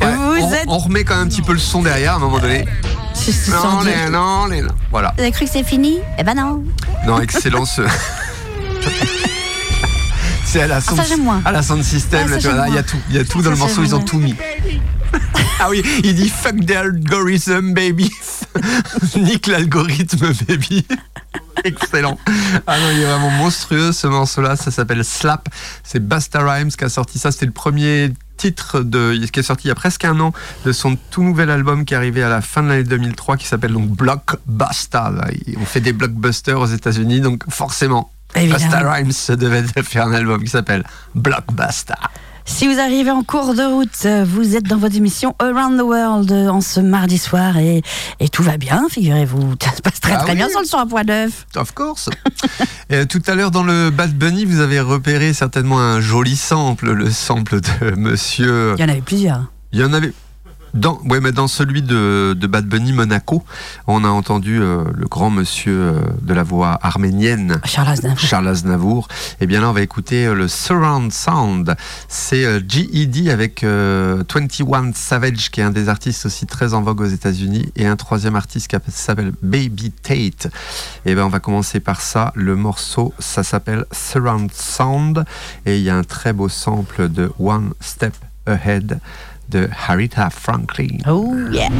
[0.00, 0.64] Ouais, Vous on, êtes...
[0.68, 2.64] on remet quand même un petit peu le son derrière à un moment donné.
[3.50, 4.70] Non, les, non, les, non.
[4.90, 5.12] Voilà.
[5.16, 5.98] Vous avez cru que c'est fini?
[6.18, 6.62] Eh ben non.
[7.06, 7.82] Non, excellent ce.
[10.44, 11.40] C'est à la sound, ça, j'aime moins.
[11.44, 13.38] à la sound system, Ah, là, ça, il y a tout, il y a tout
[13.38, 14.34] Ça, dans le morceau, ils ont tout mis.
[15.60, 18.10] Ah oui, il dit fuck the algorithm, baby.
[19.16, 20.84] Nique l'algorithme, baby.
[21.62, 22.18] Excellent.
[22.66, 24.56] Ah non, il est vraiment monstrueux ce morceau-là.
[24.56, 25.48] Ça s'appelle Slap.
[25.84, 27.30] C'est Basta Rhymes qui a sorti ça.
[27.30, 28.12] C'était le premier
[28.42, 30.32] titre de, qui est sorti il y a presque un an
[30.64, 33.46] de son tout nouvel album qui est arrivé à la fin de l'année 2003 qui
[33.46, 35.10] s'appelle donc Blockbuster.
[35.60, 38.10] On fait des blockbusters aux États-Unis, donc forcément.
[38.34, 41.94] Basta Rhymes devait faire un album qui s'appelle Blockbuster.
[42.44, 45.82] Si vous arrivez en cours de route, euh, vous êtes dans votre émission Around the
[45.82, 47.82] World euh, en ce mardi soir et,
[48.20, 49.54] et tout va bien, figurez-vous.
[49.62, 50.36] Ça se passe très Ah très oui.
[50.36, 51.30] bien sur le 100.9.
[51.56, 52.10] Of course.
[52.90, 56.92] Et tout à l'heure dans le Bad Bunny, vous avez repéré certainement un joli sample,
[56.92, 58.74] le sample de Monsieur.
[58.76, 59.44] Il y en avait plusieurs.
[59.72, 60.12] Il y en avait.
[60.74, 63.44] Dans, ouais, mais dans celui de, de Bad Bunny Monaco,
[63.86, 68.18] on a entendu euh, le grand monsieur euh, de la voix arménienne, Charles Aznavour.
[68.18, 69.08] Charles Aznavour.
[69.40, 71.76] Et bien là, on va écouter euh, le Surround Sound.
[72.08, 77.02] C'est GED avec euh, 21 Savage, qui est un des artistes aussi très en vogue
[77.02, 80.48] aux États-Unis, et un troisième artiste qui s'appelle Baby Tate.
[81.04, 82.32] Et ben, on va commencer par ça.
[82.34, 85.24] Le morceau, ça s'appelle Surround Sound,
[85.66, 88.14] et il y a un très beau sample de One Step
[88.46, 89.00] Ahead
[89.48, 91.00] de Aretha Franklin.
[91.06, 91.70] Oh yeah.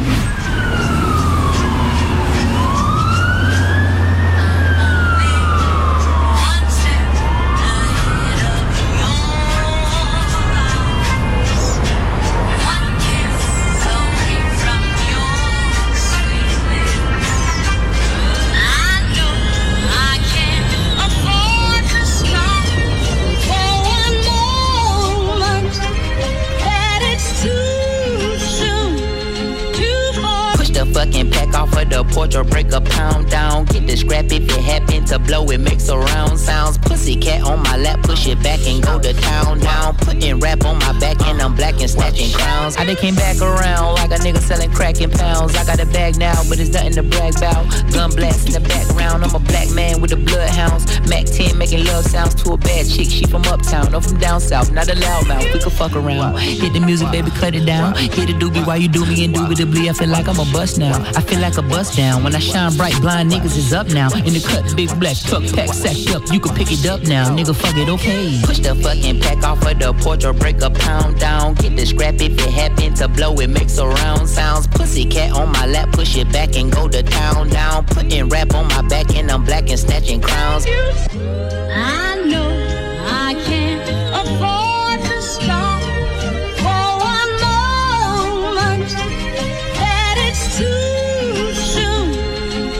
[34.33, 36.92] If it happen to blow, it makes a round sounds.
[37.03, 39.95] Cat on my lap, push it back and go to town down.
[39.97, 42.77] Putting rap on my back and I'm black and snatching crowns.
[42.77, 45.53] I done came back around like a nigga selling crack in pounds.
[45.55, 47.67] I got a bag now, but it's nothing to brag about.
[47.91, 50.85] Gun blast in the background, I'm a black man with the bloodhounds.
[51.09, 54.39] Mac 10 making love sounds to a bad chick, she from uptown, or from down
[54.39, 56.39] south, not a loudmouth, we could fuck around.
[56.39, 57.95] Hit the music, baby, cut it down.
[57.95, 59.89] Hit the doobie while you do me indubitably.
[59.89, 60.95] I feel like I'm a bust now.
[61.15, 62.23] I feel like a bust down.
[62.23, 64.09] When I shine bright, blind niggas is up now.
[64.13, 66.23] In the cut, big black truck pack sacked up.
[66.31, 67.55] You can pick it up now, nigga.
[67.55, 68.39] Fuck it, okay.
[68.43, 71.53] Push the fucking pack off of the porch or break a pound pound down.
[71.55, 74.67] Get the scrap if it happen to blow, it makes around sounds.
[74.67, 77.85] Pussy cat on my lap, push it back and go to town down.
[77.85, 80.65] Putting rap on my back and I'm black and snatching crowns.
[80.67, 82.49] I know
[83.05, 83.81] I can't
[84.19, 85.81] afford to stop
[86.61, 88.89] for one moment.
[89.79, 92.13] That it's too soon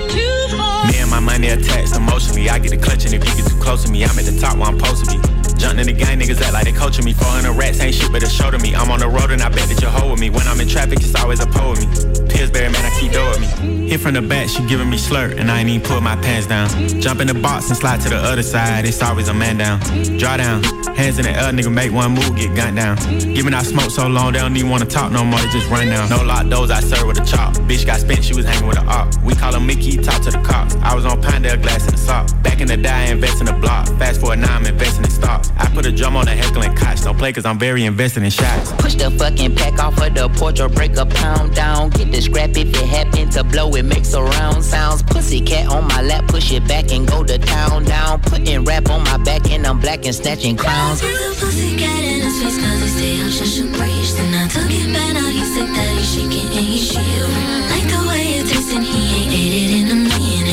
[0.10, 0.24] to
[0.56, 0.86] fall.
[0.86, 2.50] Me and my money attached emotionally.
[2.50, 4.38] I get the clutch, and if you get too close to me, I'm at the
[4.38, 5.43] top where I'm supposed to be.
[5.58, 7.14] Jumping in the gang, niggas act like they coaching me.
[7.14, 8.76] 400 rats ain't shit, but a show to me.
[8.76, 10.30] I'm on the road and I bet that you're hoe with me.
[10.30, 11.88] When I'm in traffic, it's always a pole with me.
[12.30, 13.90] Pillsbury, man, I keep door with me.
[13.90, 16.48] Hit from the back, she giving me slurp, and I ain't even pull my pants
[16.48, 16.68] down.
[17.00, 19.80] Jump in the box and slide to the other side, it's always a man down.
[20.18, 20.64] Draw down,
[20.96, 22.98] hands in the air, nigga, make one move, get gunned down.
[23.20, 25.88] Giving out smoke so long, they don't even wanna talk no more, they just run
[25.88, 26.10] down.
[26.10, 27.54] No lock doors, I serve with a chop.
[27.70, 29.14] Bitch got spent, she was hanging with a op.
[29.24, 30.76] We call him Mickey, talk to the cops.
[30.78, 32.28] I was on Pinedale, glass in the sock.
[32.42, 33.88] Back in the day, I invest in the block.
[34.00, 35.12] Fast forward now, I'm investing in
[35.44, 35.52] stocks.
[35.58, 37.04] I put a drum on the heckling cots.
[37.04, 38.72] Don't play cause I'm very invested in shots.
[38.74, 41.90] Push the fucking pack off of the porch or break a pound down.
[41.90, 45.04] Get the scrap if it happen to blow, it makes around sounds.
[45.04, 48.22] Pussy cat on my lap, push it back and go to town down.
[48.22, 51.02] Putting rap on my back and I'm black and snatching crowns.
[51.02, 54.14] See the pussy cat in his face cause he stay on shush and preach.
[54.14, 57.28] Then I took it back, now he's sick that he's shaking and he's chill.
[57.70, 59.73] Like the way it tastes and he ain't ate it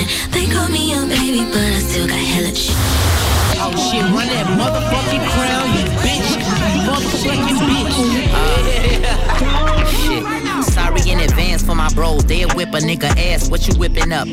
[0.00, 0.30] in.
[0.30, 2.76] They call me a baby, but I still got hella shit.
[3.62, 6.28] Oh shit, run that motherfucking crown, you bitch.
[6.74, 7.96] You motherfucking bitch.
[10.00, 10.24] shit.
[10.64, 12.24] Sorry in advance for my bros.
[12.24, 13.50] They'll whip a nigga ass.
[13.50, 14.28] What you whipping up?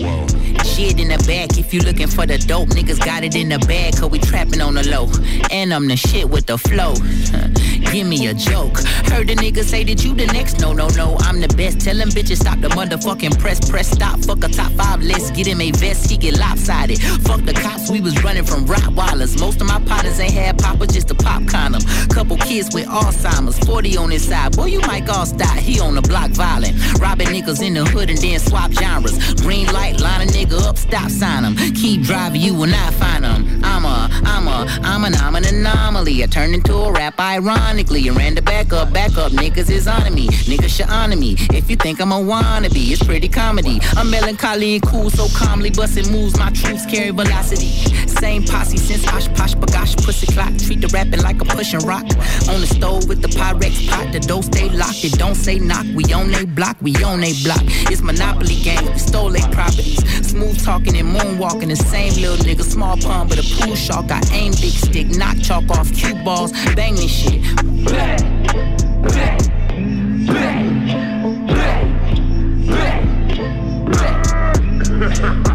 [0.66, 1.58] Shit in the back.
[1.58, 3.98] If you looking for the dope, niggas got it in the bag.
[3.98, 5.10] Cause we trapping on the low.
[5.52, 6.94] And I'm the shit with the flow.
[7.92, 8.78] Give me a joke.
[9.12, 10.60] Heard the nigga say that you the next.
[10.60, 11.16] No, no, no.
[11.20, 11.82] I'm the best.
[11.82, 13.70] Tell them bitches stop the motherfucking press.
[13.70, 14.20] Press stop.
[14.20, 15.34] Fuck a top five list.
[15.36, 16.10] Get him a vest.
[16.10, 17.02] He get lopsided.
[17.24, 17.90] Fuck the cops.
[17.90, 19.40] We was running from Rottweilers.
[19.40, 21.82] Most of my partners ain't had papa, just a pop condom.
[22.10, 23.60] Couple kids with Alzheimer's.
[23.60, 24.56] 40 on his side.
[24.56, 25.60] Boy, you might all die.
[25.60, 26.76] He on the block violent.
[27.00, 29.34] Robbing niggas in the hood and then swap genres.
[29.42, 31.56] Green light, line a nigga up, stop sign him.
[31.74, 33.64] Keep driving, you will not find him.
[33.64, 36.24] I'm a, I'm a, I'm an, I'm an anomaly.
[36.24, 37.20] I turned into a rap
[37.68, 38.08] ironically.
[38.08, 39.32] And ran the back up, back up.
[39.32, 40.28] Niggas is on me.
[40.28, 41.36] Niggas should honor me.
[41.52, 43.80] If you think I'm a wannabe, it's pretty comedy.
[43.96, 46.38] I'm melancholy and cool, so calmly busting moves.
[46.38, 47.68] My troops carry velocity.
[48.08, 50.58] Same posse since OshKosh B'gosh Pussy Clock.
[50.58, 52.04] Treat the rapping like a pushing rock.
[52.50, 54.12] On the stove with the Pyrex pot.
[54.12, 55.04] The door stay locked.
[55.04, 55.86] It don't say knock.
[55.94, 56.78] We on they block.
[56.82, 57.62] We on they block.
[57.92, 58.86] It's Monopoly game.
[58.86, 60.02] We stole they properties.
[60.28, 61.70] Smooth talking and moonwalking.
[61.70, 62.64] The same little nigga.
[62.64, 64.10] Small pond, but a pool shark.
[64.10, 65.08] I aim big stick.
[65.08, 66.52] Knock chalk off cue balls.
[66.76, 67.57] Bang this shit.
[75.00, 75.47] Radio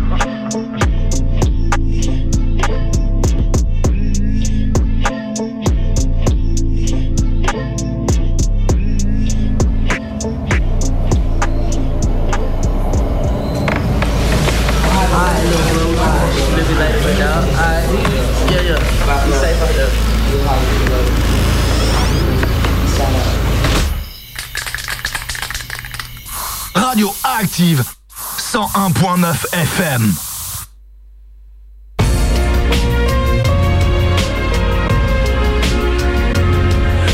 [27.63, 29.23] Active 101.9
[29.55, 30.03] FM.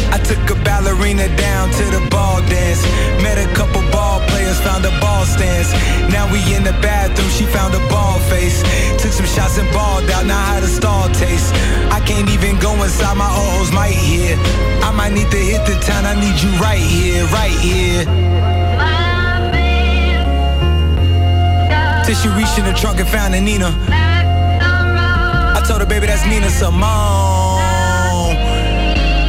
[0.08, 2.82] I took a ballerina down to the ball dance.
[3.22, 5.70] Met a couple ball players, found a ball stance.
[6.10, 8.62] Now we in the bathroom, she found a ball face.
[9.02, 11.52] Took some shots and balled out, now how the stall taste.
[11.92, 14.34] I can't even go inside, my ohos might hear.
[14.80, 18.57] I might need to hit the town, I need you right here, right here.
[22.58, 23.70] In the trunk and found a Nina.
[23.88, 28.34] I told her, baby, that's Nina Simone.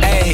[0.01, 0.33] Ayy,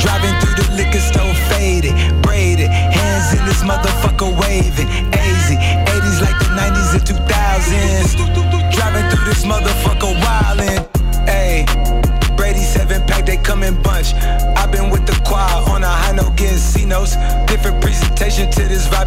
[0.00, 4.88] driving through the liquor store, faded, braided, hands in this motherfucker waving.
[5.12, 8.16] AZ, 80s like the 90s and 2000s.
[8.72, 10.88] Driving through this motherfucker wildin'.
[11.28, 11.66] Ayy,
[12.36, 14.14] Brady seven pack, they come in bunch.
[14.56, 17.16] I've been with the choir on a high note, getting C notes.
[17.46, 17.73] Different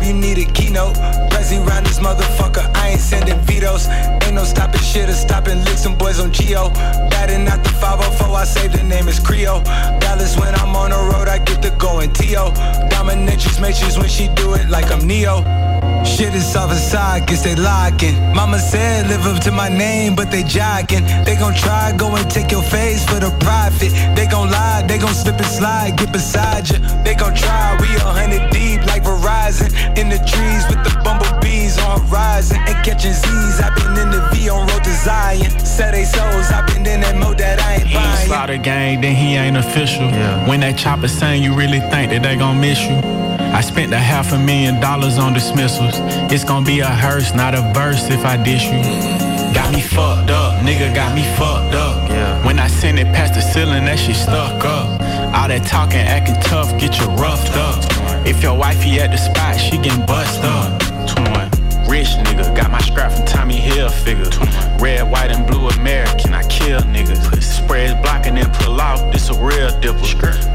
[0.07, 0.95] you need a keynote.
[1.29, 3.87] Prezi round this motherfucker, I ain't sending vetoes.
[4.23, 6.69] Ain't no stopping shit or stopping licks, some boys on Geo.
[7.11, 9.63] Batting out the 504, I say the name is Creo.
[9.99, 12.51] Dallas when I'm on the road, I get to going T.O.
[12.89, 15.43] Dominatrix matrix when she do it like I'm Neo.
[16.05, 18.15] Shit is off inside, guess they locking.
[18.33, 21.03] Mama said live up to my name, but they jogging.
[21.25, 23.91] They gon' try, go and take your face for the profit.
[24.15, 26.79] They gon' lie, they gon' slip and slide, get beside you.
[27.03, 29.16] They gon' try, we a hundred deep like Verizon.
[29.47, 29.71] Rising.
[29.97, 32.59] In the trees with the bumblebees on rising.
[32.59, 33.59] And catching Z's.
[33.59, 35.51] I've been in the V on road to Zion.
[35.65, 38.27] Set they souls, I've been in that mode that I ain't He ain't buying.
[38.27, 40.05] slaughter gang, then he ain't official.
[40.05, 40.47] Yeah.
[40.47, 42.97] When that chopper sing, you really think that they gon' miss you.
[43.57, 45.95] I spent a half a million dollars on dismissals.
[46.31, 48.81] It's gonna be a hearse, not a verse if I dish you.
[49.53, 52.09] Got me fucked up, nigga got me fucked up.
[52.09, 52.45] Yeah.
[52.45, 55.01] When I send it past the ceiling, that shit stuck up.
[55.35, 58.06] All that talking, acting tough, get you roughed up.
[58.27, 60.76] If your wifey at the spot, she getting bust up.
[62.15, 62.23] 21.
[62.23, 64.31] Rich nigga, got my strap from Tommy Hilfiger.
[64.79, 67.41] Red, white, and blue American, I kill niggas.
[67.41, 69.97] Spreads blocking then pull off, this a real dipper.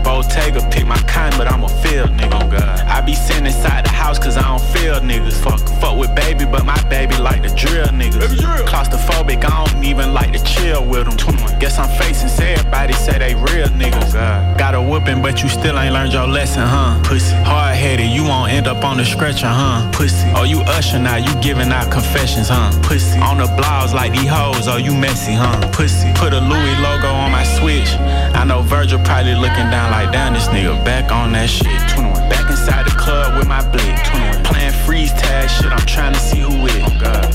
[0.02, 2.42] Bottega pick my kind, but I'm a field nigga.
[2.42, 2.80] Oh God.
[2.80, 5.42] I be sitting inside the house cause I don't feel niggas.
[5.42, 8.36] Fuck, fuck with baby, but my baby like to drill niggas.
[8.66, 11.58] Claustrophobic, I don't even like to chill with them.
[11.58, 14.14] Guess I'm facing, say everybody say they real niggas.
[14.14, 17.00] Oh, got a whooping, but you still ain't learned your lesson, huh?
[17.04, 17.34] Pussy.
[17.44, 19.90] Hard headed, you won't end up on the stretcher, huh?
[19.92, 20.30] Pussy.
[20.34, 22.70] Oh, you usher now, you giving out confessions, huh?
[22.82, 23.18] Pussy.
[23.18, 25.58] On the blogs like these hoes, oh, you messy, huh?
[25.72, 26.12] Pussy.
[26.14, 27.90] Put a Louis logo on my switch.
[28.38, 31.66] I know Virgil probably looking down like, damn, this nigga back on that shit.
[31.90, 32.14] 21.
[32.30, 33.98] Back inside the club with my blick.
[34.06, 34.44] 21.
[34.44, 36.51] Playing freeze tag shit, I'm trying to see who.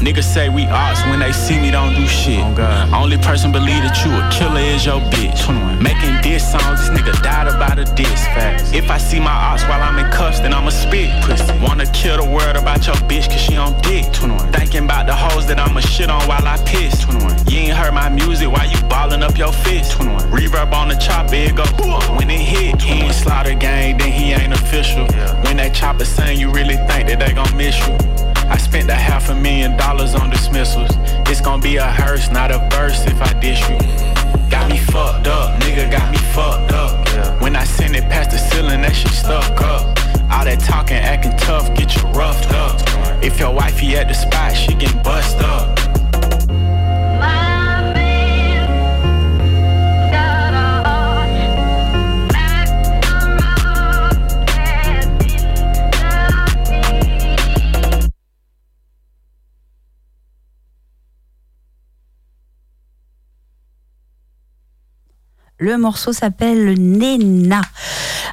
[0.08, 2.40] Niggas say we ops when they see me don't do shit.
[2.40, 2.92] Oh.
[2.96, 5.44] Only person believe that you a killer is your bitch.
[5.44, 5.84] 21.
[5.84, 8.72] Making diss songs, this nigga died about a diss facts.
[8.72, 11.52] If I see my ops while I'm in cuffs, then I'ma spit pussy.
[11.60, 14.06] Wanna kill the world about your bitch cause she on dick.
[14.14, 14.54] 21.
[14.54, 17.04] Thinking about the hoes that I'ma shit on while I piss.
[17.04, 17.52] 21.
[17.52, 19.92] You ain't heard my music while you ballin' up your fist.
[19.92, 20.32] 21.
[20.32, 21.66] Reverb on the chopper, it go
[22.16, 22.82] when it hit.
[22.82, 25.06] He ain't slaughter gang, then he ain't official.
[25.44, 28.17] When that chopper sing, you really think that they gon' miss you.
[28.50, 30.90] I spent a half a million dollars on dismissals.
[31.30, 33.78] It's gonna be a hearse, not a verse if I dish you.
[34.50, 37.42] Got me fucked up, nigga got me fucked up.
[37.42, 39.98] When I send it past the ceiling, that shit stuck up.
[40.32, 42.82] All that talking, acting tough, get you roughed up.
[43.24, 45.77] If your wifey at the spot, she getting bust up.
[65.60, 67.62] Le morceau s'appelle Nena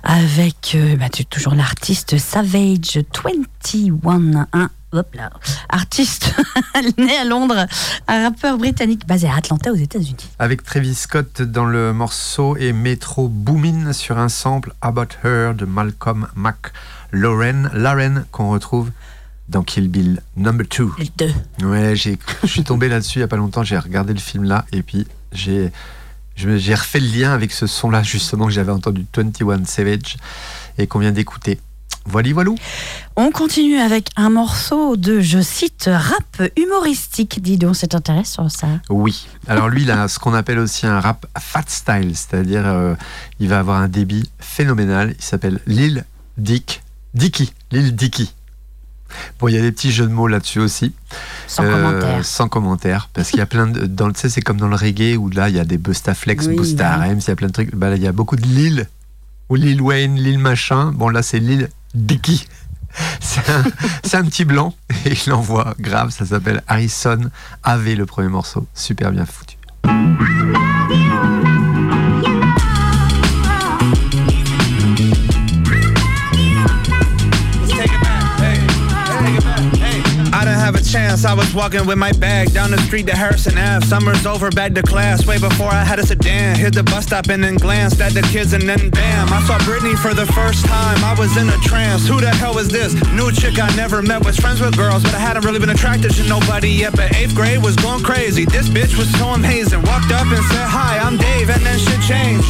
[0.02, 4.46] avec euh, bah, toujours l'artiste Savage 21.
[4.52, 5.30] Un, hop là,
[5.70, 6.34] artiste
[6.98, 7.66] né à Londres,
[8.08, 10.28] un rappeur britannique basé à Atlanta aux États-Unis.
[10.38, 15.64] Avec Travis Scott dans le morceau et Metro Boomin sur un sample About Her de
[15.64, 18.90] Malcolm McLaren, Lauren qu'on retrouve
[19.48, 20.90] dans Kill Bill Number 2.
[20.98, 21.66] Le 2.
[21.68, 24.66] Ouais, je suis tombé là-dessus il y a pas longtemps, j'ai regardé le film là
[24.72, 25.72] et puis j'ai,
[26.36, 30.16] j'ai refait le lien avec ce son-là justement que j'avais entendu 21 Savage
[30.78, 31.60] et qu'on vient d'écouter.
[32.06, 32.56] Voilà, voilou.
[33.16, 37.40] On continue avec un morceau de, je cite, rap humoristique.
[37.40, 38.68] Dis donc, c'est intéressant ça.
[38.90, 39.26] Oui.
[39.46, 42.94] Alors lui, il a ce qu'on appelle aussi un rap fat style, c'est-à-dire euh,
[43.40, 45.14] il va avoir un débit phénoménal.
[45.18, 46.04] Il s'appelle Lil
[46.36, 46.82] Dick,
[47.14, 48.34] Dicky, Lil Dicky.
[49.38, 50.94] Bon, il y a des petits jeux de mots là-dessus aussi.
[51.46, 52.24] Sans commentaire.
[52.24, 54.68] Sans commentaire, parce qu'il y a plein de, dans le, tu sais, c'est comme dans
[54.68, 57.06] le reggae où là il y a des Bustaflex, Oui, Busta bah.
[57.06, 57.74] Il y a plein de trucs.
[57.74, 58.88] Bah, là, il y a beaucoup de Lil
[59.48, 60.92] ou Lil Wayne, Lil machin.
[60.92, 62.46] Bon là c'est Lil Dicky.
[63.18, 63.64] C'est un,
[64.04, 64.72] c'est un petit blanc
[65.04, 67.28] et il envoie grave, ça s'appelle Harrison
[67.64, 69.56] AV le premier morceau, super bien foutu.
[81.14, 81.24] Didn't have a chance.
[81.24, 83.86] I was walking with my bag down the street to Harrison Ave.
[83.86, 85.26] Summer's over, back to class.
[85.26, 86.56] Way before I had a sedan.
[86.56, 89.28] Hit the bus stop and then glanced at the kids and then bam.
[89.32, 90.98] I saw Britney for the first time.
[91.04, 92.06] I was in a trance.
[92.08, 92.94] Who the hell was this?
[93.12, 94.24] New chick I never met.
[94.24, 96.96] Was friends with girls, but I hadn't really been attracted to nobody yet.
[96.96, 98.44] But eighth grade was going crazy.
[98.44, 99.82] This bitch was so amazing.
[99.82, 101.50] Walked up and said, Hi, I'm Dave.
[101.50, 102.48] And then shit changed.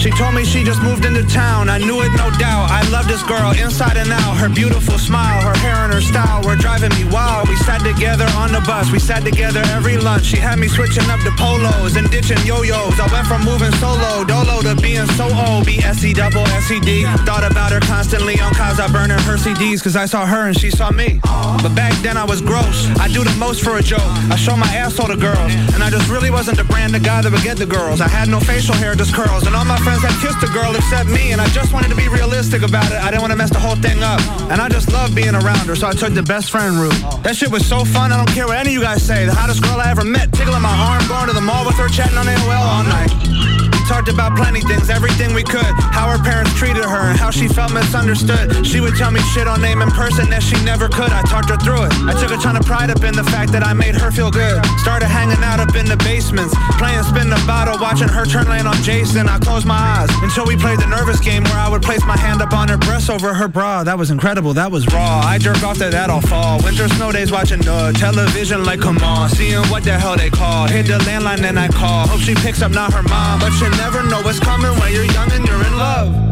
[0.00, 1.68] She told me she just moved into town.
[1.68, 2.70] I knew it, no doubt.
[2.70, 4.36] I love this girl inside and out.
[4.36, 7.48] Her beautiful smile, her hair and her style were driving me wild.
[7.48, 8.90] We sat together on the bus.
[8.92, 10.24] We sat together every lunch.
[10.24, 12.98] She had me switching up the polos and ditching yo-yos.
[13.00, 15.66] I went from moving solo, dolo to being so old.
[15.66, 17.04] B-S-E double S-E-D.
[17.26, 19.82] Thought about her constantly on cause I burning her CDs.
[19.82, 21.20] Cause I saw her and she saw me.
[21.62, 22.86] But back then I was gross.
[22.98, 24.12] I do the most for a joke.
[24.30, 25.52] I show my asshole to girls.
[25.74, 28.00] And I just really wasn't the brand of guy that would get the girls.
[28.00, 29.46] I had no facial hair, just curls.
[29.46, 31.32] And all my friends had kissed a girl except me.
[31.32, 32.98] And I just wanted to be realistic about it.
[33.02, 34.20] I didn't want to mess the whole thing up.
[34.50, 35.74] And I just love being around her.
[35.74, 37.22] So I took the best friend route.
[37.24, 38.12] That shit was so fun.
[38.12, 39.26] I don't care what any of you guys say.
[39.26, 40.32] The hottest girl I ever met.
[40.32, 43.79] Tickling my arm, going to the mall with her, chatting on AOL all night.
[43.90, 45.66] Talked about plenty things, everything we could.
[45.90, 48.64] How her parents treated her and how she felt misunderstood.
[48.64, 51.10] She would tell me shit on name in person that she never could.
[51.10, 51.92] I talked her through it.
[52.06, 54.30] I took a ton of pride up in the fact that I made her feel
[54.30, 54.64] good.
[54.78, 58.64] Started hanging out up in the basements, playing spin the bottle, watching her turn lane
[58.64, 59.28] on Jason.
[59.28, 62.16] I closed my eyes until we played the nervous game where I would place my
[62.16, 63.82] hand up on her breast over her bra.
[63.82, 64.54] That was incredible.
[64.54, 65.20] That was raw.
[65.26, 66.62] I jerk off to that all fall.
[66.62, 70.68] Winter snow days watching the television like come on, seeing what the hell they call.
[70.68, 72.06] Hit the landline and I call.
[72.06, 75.06] Hope she picks up, not her mom, but you never know what's coming when you're
[75.06, 76.29] young and you're in love.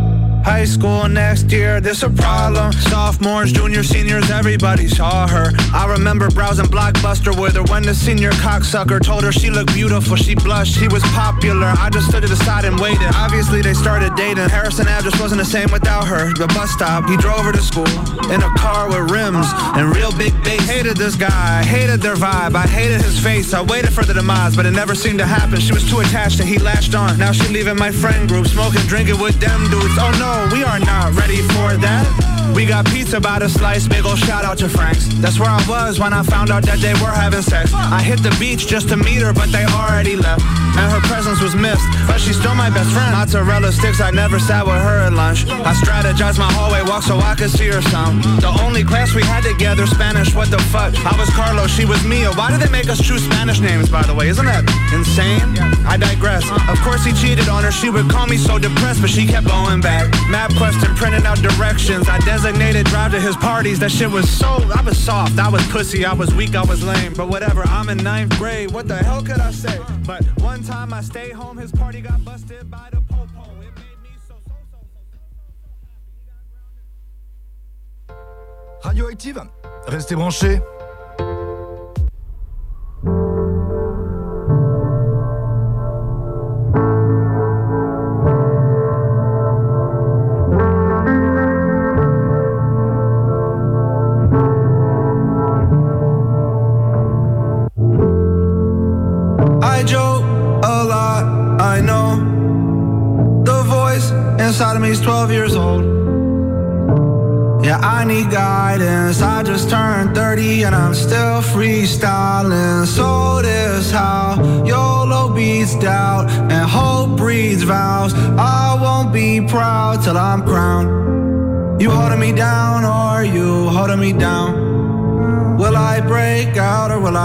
[0.49, 2.73] High school next year, this a problem.
[2.73, 5.53] Sophomores, juniors, seniors, everybody saw her.
[5.75, 10.17] I remember browsing Blockbuster with her when the senior cocksucker told her she looked beautiful.
[10.17, 11.67] She blushed, she was popular.
[11.67, 13.09] I just stood to the side and waited.
[13.15, 14.49] Obviously, they started dating.
[14.49, 16.33] Harrison Ave just wasn't the same without her.
[16.33, 17.87] The bus stop, he drove her to school
[18.33, 19.47] in a car with rims
[19.77, 20.67] and real big bass.
[20.67, 22.55] Hated this guy, hated their vibe.
[22.55, 23.53] I hated his face.
[23.53, 25.61] I waited for the demise, but it never seemed to happen.
[25.61, 27.19] She was too attached and he latched on.
[27.19, 29.97] Now she leaving my friend group, smoking, drinking with them dudes.
[30.01, 32.38] Oh no, we are not ready for that.
[32.55, 35.07] We got pizza by the slice, big ol' shout out to Frank's.
[35.23, 37.73] That's where I was when I found out that they were having sex.
[37.73, 40.43] I hit the beach just to meet her, but they already left.
[40.79, 43.13] And her presence was missed, but she's still my best friend.
[43.13, 45.47] Mozzarella sticks, I never sat with her at lunch.
[45.47, 48.23] I strategized my hallway walk so I could see her some.
[48.41, 50.95] The only class we had together, Spanish, what the fuck?
[51.05, 52.31] I was Carlos, she was Mia.
[52.33, 54.29] Why did they make us choose Spanish names, by the way?
[54.29, 55.59] Isn't that insane?
[55.87, 56.45] I digress.
[56.69, 59.47] Of course he cheated on her, she would call me so depressed, but she kept
[59.47, 60.07] going back.
[60.31, 62.09] MapQuest and printing out directions.
[62.09, 63.81] I designated drive to his parties.
[63.81, 64.47] That shit was so.
[64.73, 65.39] I was soft.
[65.39, 66.05] I was pussy.
[66.05, 66.55] I was weak.
[66.55, 67.13] I was lame.
[67.15, 67.63] But whatever.
[67.63, 68.71] I'm in ninth grade.
[68.71, 69.81] What the hell could I say?
[70.07, 71.57] But one time I stayed home.
[71.57, 73.03] His party got busted by the
[74.29, 74.37] so.
[78.85, 79.43] Radioactive,
[79.89, 80.78] restez branchés.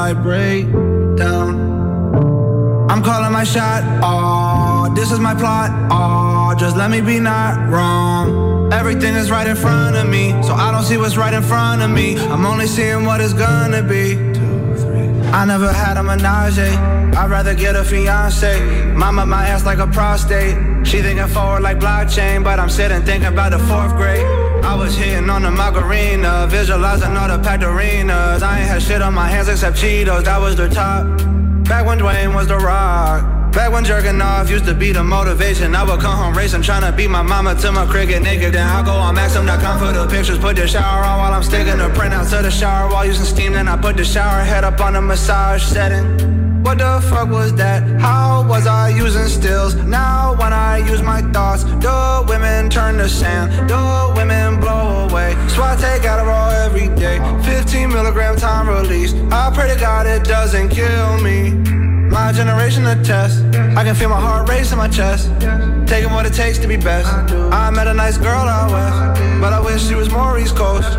[0.04, 0.70] I break
[1.16, 1.52] down?
[2.90, 3.82] I'm calling my shot.
[4.04, 5.72] Oh, this is my plot.
[5.90, 8.74] Oh, just let me be not wrong.
[8.74, 11.82] Everything is right in front of me, so I don't see what's right in front
[11.82, 12.18] of me.
[12.18, 14.18] I'm only seeing what it's gonna be.
[15.32, 16.60] I never had a menage.
[16.60, 18.54] I'd rather get a fiance.
[18.94, 20.86] Mama, my ass like a prostate.
[20.86, 24.43] She thinking forward like blockchain, but I'm sitting thinking about the fourth grade.
[24.64, 28.42] I was hitting on the margarina, visualizing all the packed arenas.
[28.42, 31.06] I ain't had shit on my hands except Cheetos, that was the top.
[31.68, 33.52] Back when Dwayne was the rock.
[33.52, 35.76] Back when jerking off used to be the motivation.
[35.76, 38.54] I would come home racing, trying to beat my mama to my cricket naked.
[38.54, 40.40] Then I go on Maxim.com for the pictures.
[40.40, 43.54] Put the shower on while I'm sticking the printouts to the shower while using steam.
[43.54, 46.44] Then I put the shower head up on the massage setting.
[46.64, 47.84] What the fuck was that?
[48.00, 49.76] How was I using stills?
[49.76, 54.53] Now when I use my thoughts, the women turn to sand, the women
[55.14, 55.32] away.
[55.48, 59.14] So I take Adderall every day, 15 milligram time release.
[59.32, 61.52] I pray to God it doesn't kill me.
[62.10, 63.44] My generation a test.
[63.78, 65.32] I can feel my heart race in my chest.
[65.88, 67.10] Taking what it takes to be best.
[67.52, 70.90] I met a nice girl out west, but I wish she was more East Coast.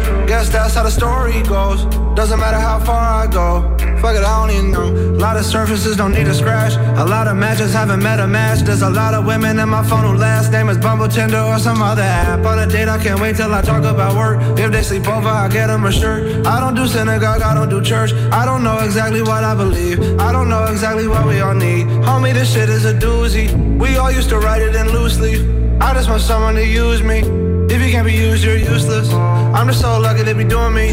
[0.44, 1.86] Guess that's how the story goes.
[2.14, 3.62] Doesn't matter how far I go.
[4.02, 4.90] Fuck it, I don't even know.
[4.90, 6.74] A lot of surfaces don't need a scratch.
[6.98, 8.60] A lot of matches haven't met a match.
[8.60, 11.58] There's a lot of women in my phone who last name is Bumble Tinder or
[11.58, 12.44] some other app.
[12.44, 14.58] On a date, I can't wait till I talk about work.
[14.58, 16.46] If they sleep over, I get them a shirt.
[16.46, 18.12] I don't do synagogue, I don't do church.
[18.30, 19.98] I don't know exactly what I believe.
[20.20, 21.86] I don't know exactly what we all need.
[22.04, 23.48] Homie, this shit is a doozy.
[23.78, 25.40] We all used to write it in loose leaf.
[25.80, 27.53] I just want someone to use me.
[27.70, 29.12] If you can't be used, you're useless.
[29.12, 30.92] I'm just so lucky to be doing me.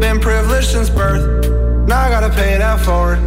[0.00, 1.48] Been privileged since birth.
[1.88, 3.18] Now I gotta pay that forward.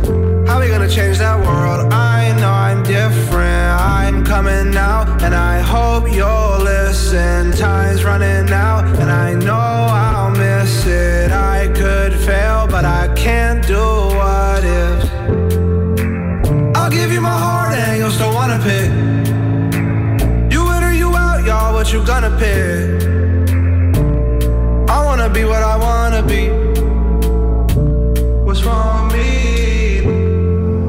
[0.48, 1.92] How we gonna change that world?
[1.92, 3.82] I know I'm different.
[3.82, 7.52] I'm coming out, and I hope you'll listen.
[7.52, 11.32] Time's running out, and I know I'll miss it.
[11.32, 13.84] I could fail, but I can't do
[14.20, 15.00] what if.
[16.78, 17.65] I'll give you my heart,
[21.86, 23.04] What you gonna pick?
[24.90, 26.50] I wanna be what I wanna be.
[28.44, 30.02] What's wrong with me?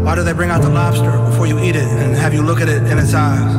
[0.03, 2.63] Why do they bring out the lobster before you eat it and have you look
[2.63, 3.57] at it in its eyes?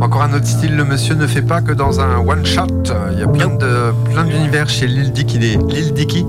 [0.00, 2.66] Encore un autre style, le monsieur ne fait pas que dans un one shot.
[3.12, 5.38] Il y a plein de plein d'univers chez Lil Dicky.
[5.38, 6.24] Lil Dicky.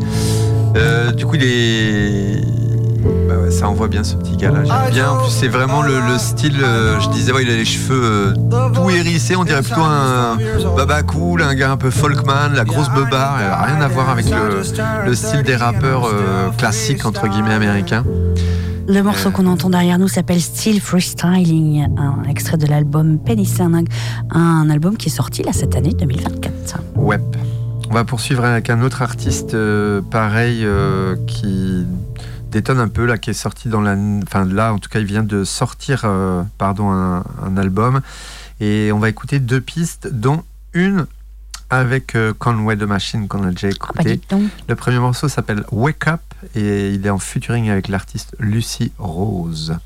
[0.75, 2.66] Euh, du coup, il est
[3.27, 4.63] bah ouais, ça envoie bien ce petit gars là.
[4.63, 5.11] J'aime bien.
[5.11, 6.57] En plus, c'est vraiment le, le style.
[6.63, 9.35] euh, je disais, ouais, il a les cheveux euh, tout hérissés.
[9.35, 10.37] On dirait plutôt un
[10.75, 13.37] baba cool, un gars un peu folkman, la grosse beubare.
[13.39, 14.61] euh, Rien à voir avec le,
[15.05, 18.03] le style des rappeurs euh, classiques entre guillemets américains.
[18.89, 23.83] Le morceau qu'on entend derrière nous s'appelle Still Freestyling, un extrait de l'album Penny un,
[24.31, 26.79] un album qui est sorti là cette année 2024.
[26.95, 27.17] Ouais.
[27.89, 31.85] On va poursuivre avec un autre artiste euh, pareil euh, qui
[32.51, 35.05] détonne un peu là, qui est sorti dans la, enfin là en tout cas il
[35.05, 38.01] vient de sortir euh, pardon un, un album
[38.59, 40.43] et on va écouter deux pistes dont
[40.73, 41.05] une
[41.69, 44.21] avec euh, Conway the Machine qu'on a déjà écouté.
[44.69, 46.21] Le premier morceau s'appelle Wake Up
[46.55, 49.77] et il est en featuring avec l'artiste Lucy Rose.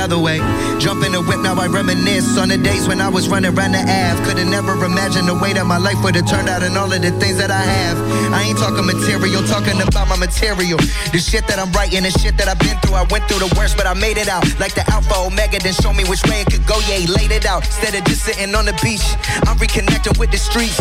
[0.00, 0.40] Other way.
[0.80, 3.72] Jump in the whip, now I reminisce on the days when I was running around
[3.72, 4.24] the Ave.
[4.24, 7.00] Could've never imagined the way that my life would have turned out and all of
[7.02, 8.00] the things that I have.
[8.32, 10.80] I ain't talking material, talking about my material.
[11.12, 12.96] The shit that I'm writing, the shit that I've been through.
[12.96, 14.42] I went through the worst, but I made it out.
[14.58, 16.80] Like the Alpha Omega, then show me which way it could go.
[16.88, 17.68] Yeah, he laid it out.
[17.68, 19.04] Instead of just sitting on the beach,
[19.44, 20.80] I'm reconnecting with the streets.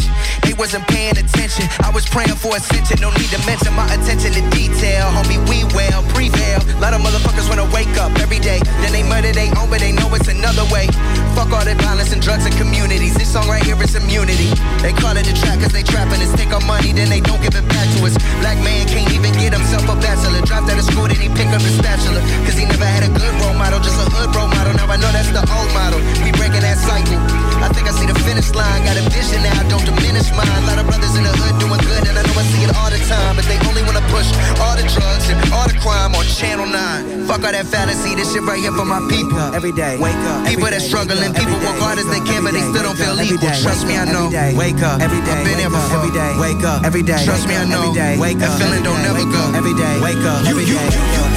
[0.60, 1.64] Wasn't paying attention.
[1.80, 3.00] I was praying for ascension.
[3.00, 5.08] No need to mention my attention to detail.
[5.08, 6.60] Homie, we well, prevail.
[6.84, 8.60] Lot of motherfuckers wanna wake up every day.
[8.84, 10.88] Then they murder they own, but they know it's another way.
[11.32, 13.19] Fuck all the violence and drugs and communities.
[13.30, 14.50] This song right here is immunity.
[14.82, 16.34] They call it a trap cause they trapping us.
[16.34, 18.18] Take our money, then they don't give it back to us.
[18.42, 20.42] Black man can't even get himself a bachelor.
[20.50, 22.26] Dropped out of school, then he pick up his spatula.
[22.50, 24.74] Cause he never had a good role model, just a hood role model.
[24.74, 26.02] Now I know that's the old model.
[26.26, 27.22] We breaking that cycle.
[27.62, 28.82] I think I see the finish line.
[28.90, 30.50] Got a vision now, don't diminish mine.
[30.50, 32.74] A lot of brothers in the hood doing good, and I know I see it
[32.74, 33.38] all the time.
[33.38, 34.26] But they only wanna push
[34.58, 37.30] all the drugs and all the crime on Channel 9.
[37.30, 39.38] Fuck all that fantasy, this shit right here for my people.
[39.54, 40.50] Every day, wake up.
[40.50, 43.50] People that struggling, people work hard as they can, but they still don't feel equal.
[43.62, 44.30] Trust me, I know.
[44.58, 45.02] Wake up.
[45.02, 45.32] Every day.
[45.32, 45.98] I've been here before.
[46.00, 46.32] Every day.
[46.40, 46.84] Wake up.
[46.84, 47.24] Every day.
[47.26, 47.92] Trust me, I know.
[48.20, 48.58] Wake up.
[48.58, 49.58] That feeling don't never go.
[49.58, 50.00] Every day.
[50.02, 50.46] Wake up.
[50.46, 51.29] Every day.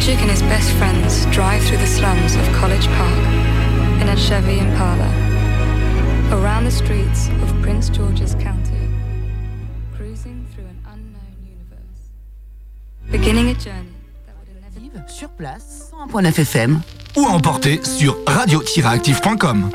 [0.00, 3.18] 2011, Logic and his best friends drive through the slums of College Park
[4.00, 5.08] in a Chevy Impala,
[6.32, 8.88] around the streets of Prince George's County,
[9.94, 12.10] cruising through an unknown universe,
[13.10, 13.88] beginning a journey.
[15.06, 16.80] Sur place, 101.9 FM.
[17.16, 19.70] Ou à emporter sur radio-active.com.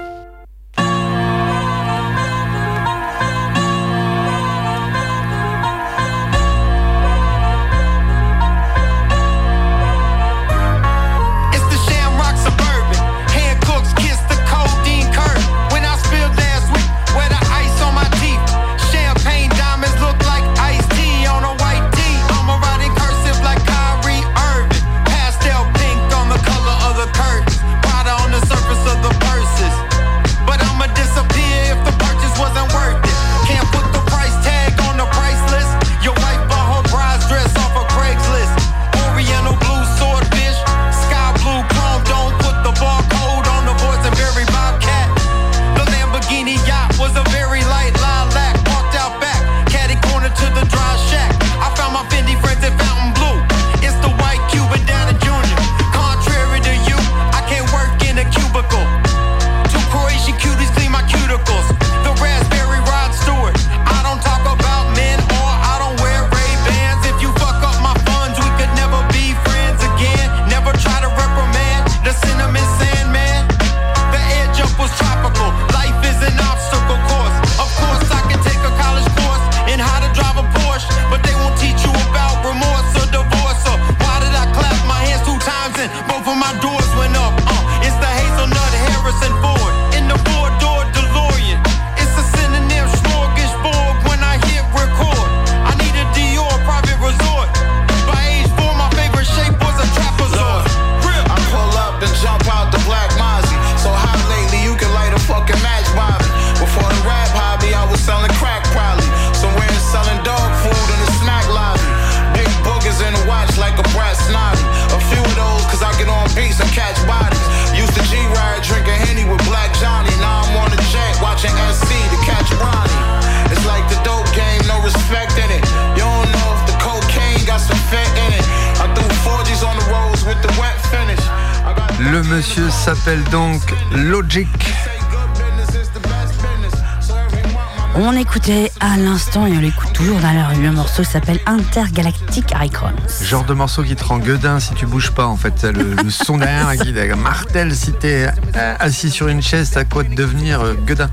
[141.15, 142.91] s'appelle Intergalactic Icons.
[143.21, 145.63] Genre de morceau qui te rend gueudin si tu bouges pas en fait.
[145.63, 150.03] Le, le son derrière qui martèle si t'es euh, assis sur une chaise, t'as quoi
[150.03, 151.09] de devenir euh, gueudin.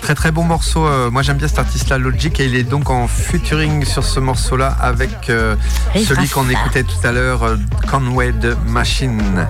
[0.00, 0.86] Très très bon morceau.
[0.86, 4.20] euh, moi j'aime bien cet artiste-là, Logic, et il est donc en featuring sur ce
[4.20, 5.56] morceau-là avec euh,
[5.96, 7.56] celui qu'on écoutait tout à l'heure, euh,
[7.90, 9.48] Conway de Machine.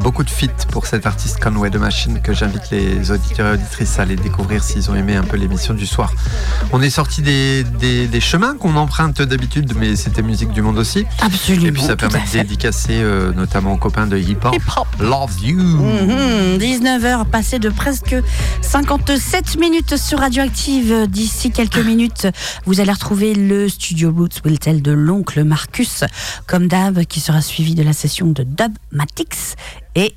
[0.00, 3.98] Beaucoup de feats pour cet artiste Conway de Machine que j'invite les auditeurs et auditrices
[3.98, 6.12] à aller découvrir s'ils ont aimé un peu l'émission du soir.
[6.72, 10.78] On est sorti des, des- des chemins qu'on emprunte d'habitude, mais c'était musique du monde
[10.78, 11.04] aussi.
[11.20, 11.66] Absolument.
[11.66, 14.54] Et puis ça permet de dédicacer euh, notamment aux copains de hip-hop.
[14.98, 15.58] Love You.
[15.58, 18.16] Mhm, 19h passé de presque
[18.62, 21.06] 57 minutes sur Radioactive.
[21.08, 22.26] D'ici quelques minutes,
[22.66, 26.02] vous allez retrouver le studio Roots Will Tell de l'oncle Marcus,
[26.46, 29.41] comme d'hab, qui sera suivi de la session de Dub Matix
[29.94, 30.14] et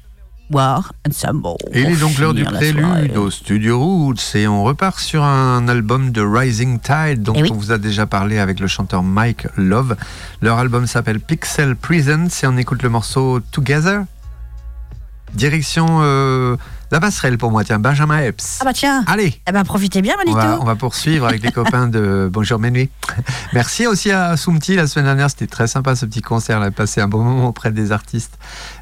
[0.52, 1.56] War Ensemble.
[1.74, 5.68] Et il est donc l'heure du prélude au Studio Roots et on repart sur un
[5.68, 7.50] album de Rising Tide dont Eh oui.
[7.52, 9.96] on vous a déjà parlé avec le chanteur Mike Love.
[10.42, 14.02] Leur album s'appelle Pixel Presents et on écoute le morceau Together.
[15.34, 16.56] Direction euh,
[16.92, 18.60] la passerelle pour moi, tiens, Benjamin Epps.
[18.62, 19.04] Ah bah tiens.
[19.08, 19.34] Allez.
[19.48, 20.38] Eh ben profitez bien, On Manito.
[20.38, 22.90] va, on va poursuivre avec les copains de Bonjour Minuit.
[23.54, 26.72] Merci aussi à Soumti la semaine dernière, c'était très sympa ce petit concert, on a
[26.72, 28.38] passé un bon moment auprès des artistes.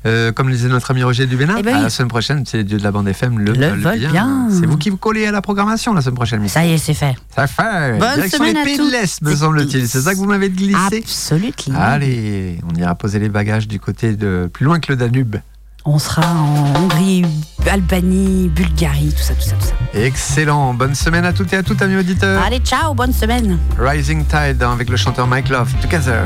[0.06, 2.58] Euh, comme le disait notre ami Roger Dubénin, Eh ben à la semaine prochaine, c'est
[2.58, 4.12] les dieux de la bande FM le, Le veulent bien.
[4.12, 4.48] bien.
[4.52, 6.48] C'est vous qui vous collez à la programmation la semaine prochaine.
[6.48, 7.16] Ça y est, c'est fait.
[7.36, 7.98] Ça fait.
[8.00, 9.88] Bonne Direction semaine les pays tous de l'Est, me semble-t-il.
[9.88, 11.80] C'est ça que vous m'avez glissé Absolument.
[11.80, 15.38] Allez, on ira poser les bagages du côté de plus loin que le Danube.
[15.86, 17.26] On sera en Hongrie,
[17.70, 20.00] Albanie, Bulgarie, tout ça, tout ça, tout ça.
[20.00, 20.74] Excellent.
[20.74, 22.42] Bonne semaine à toutes et à tous, amis auditeurs.
[22.42, 23.60] Allez, ciao, bonne semaine.
[23.78, 25.74] Rising Tide hein, avec le chanteur Mike Love.
[25.82, 26.24] Together.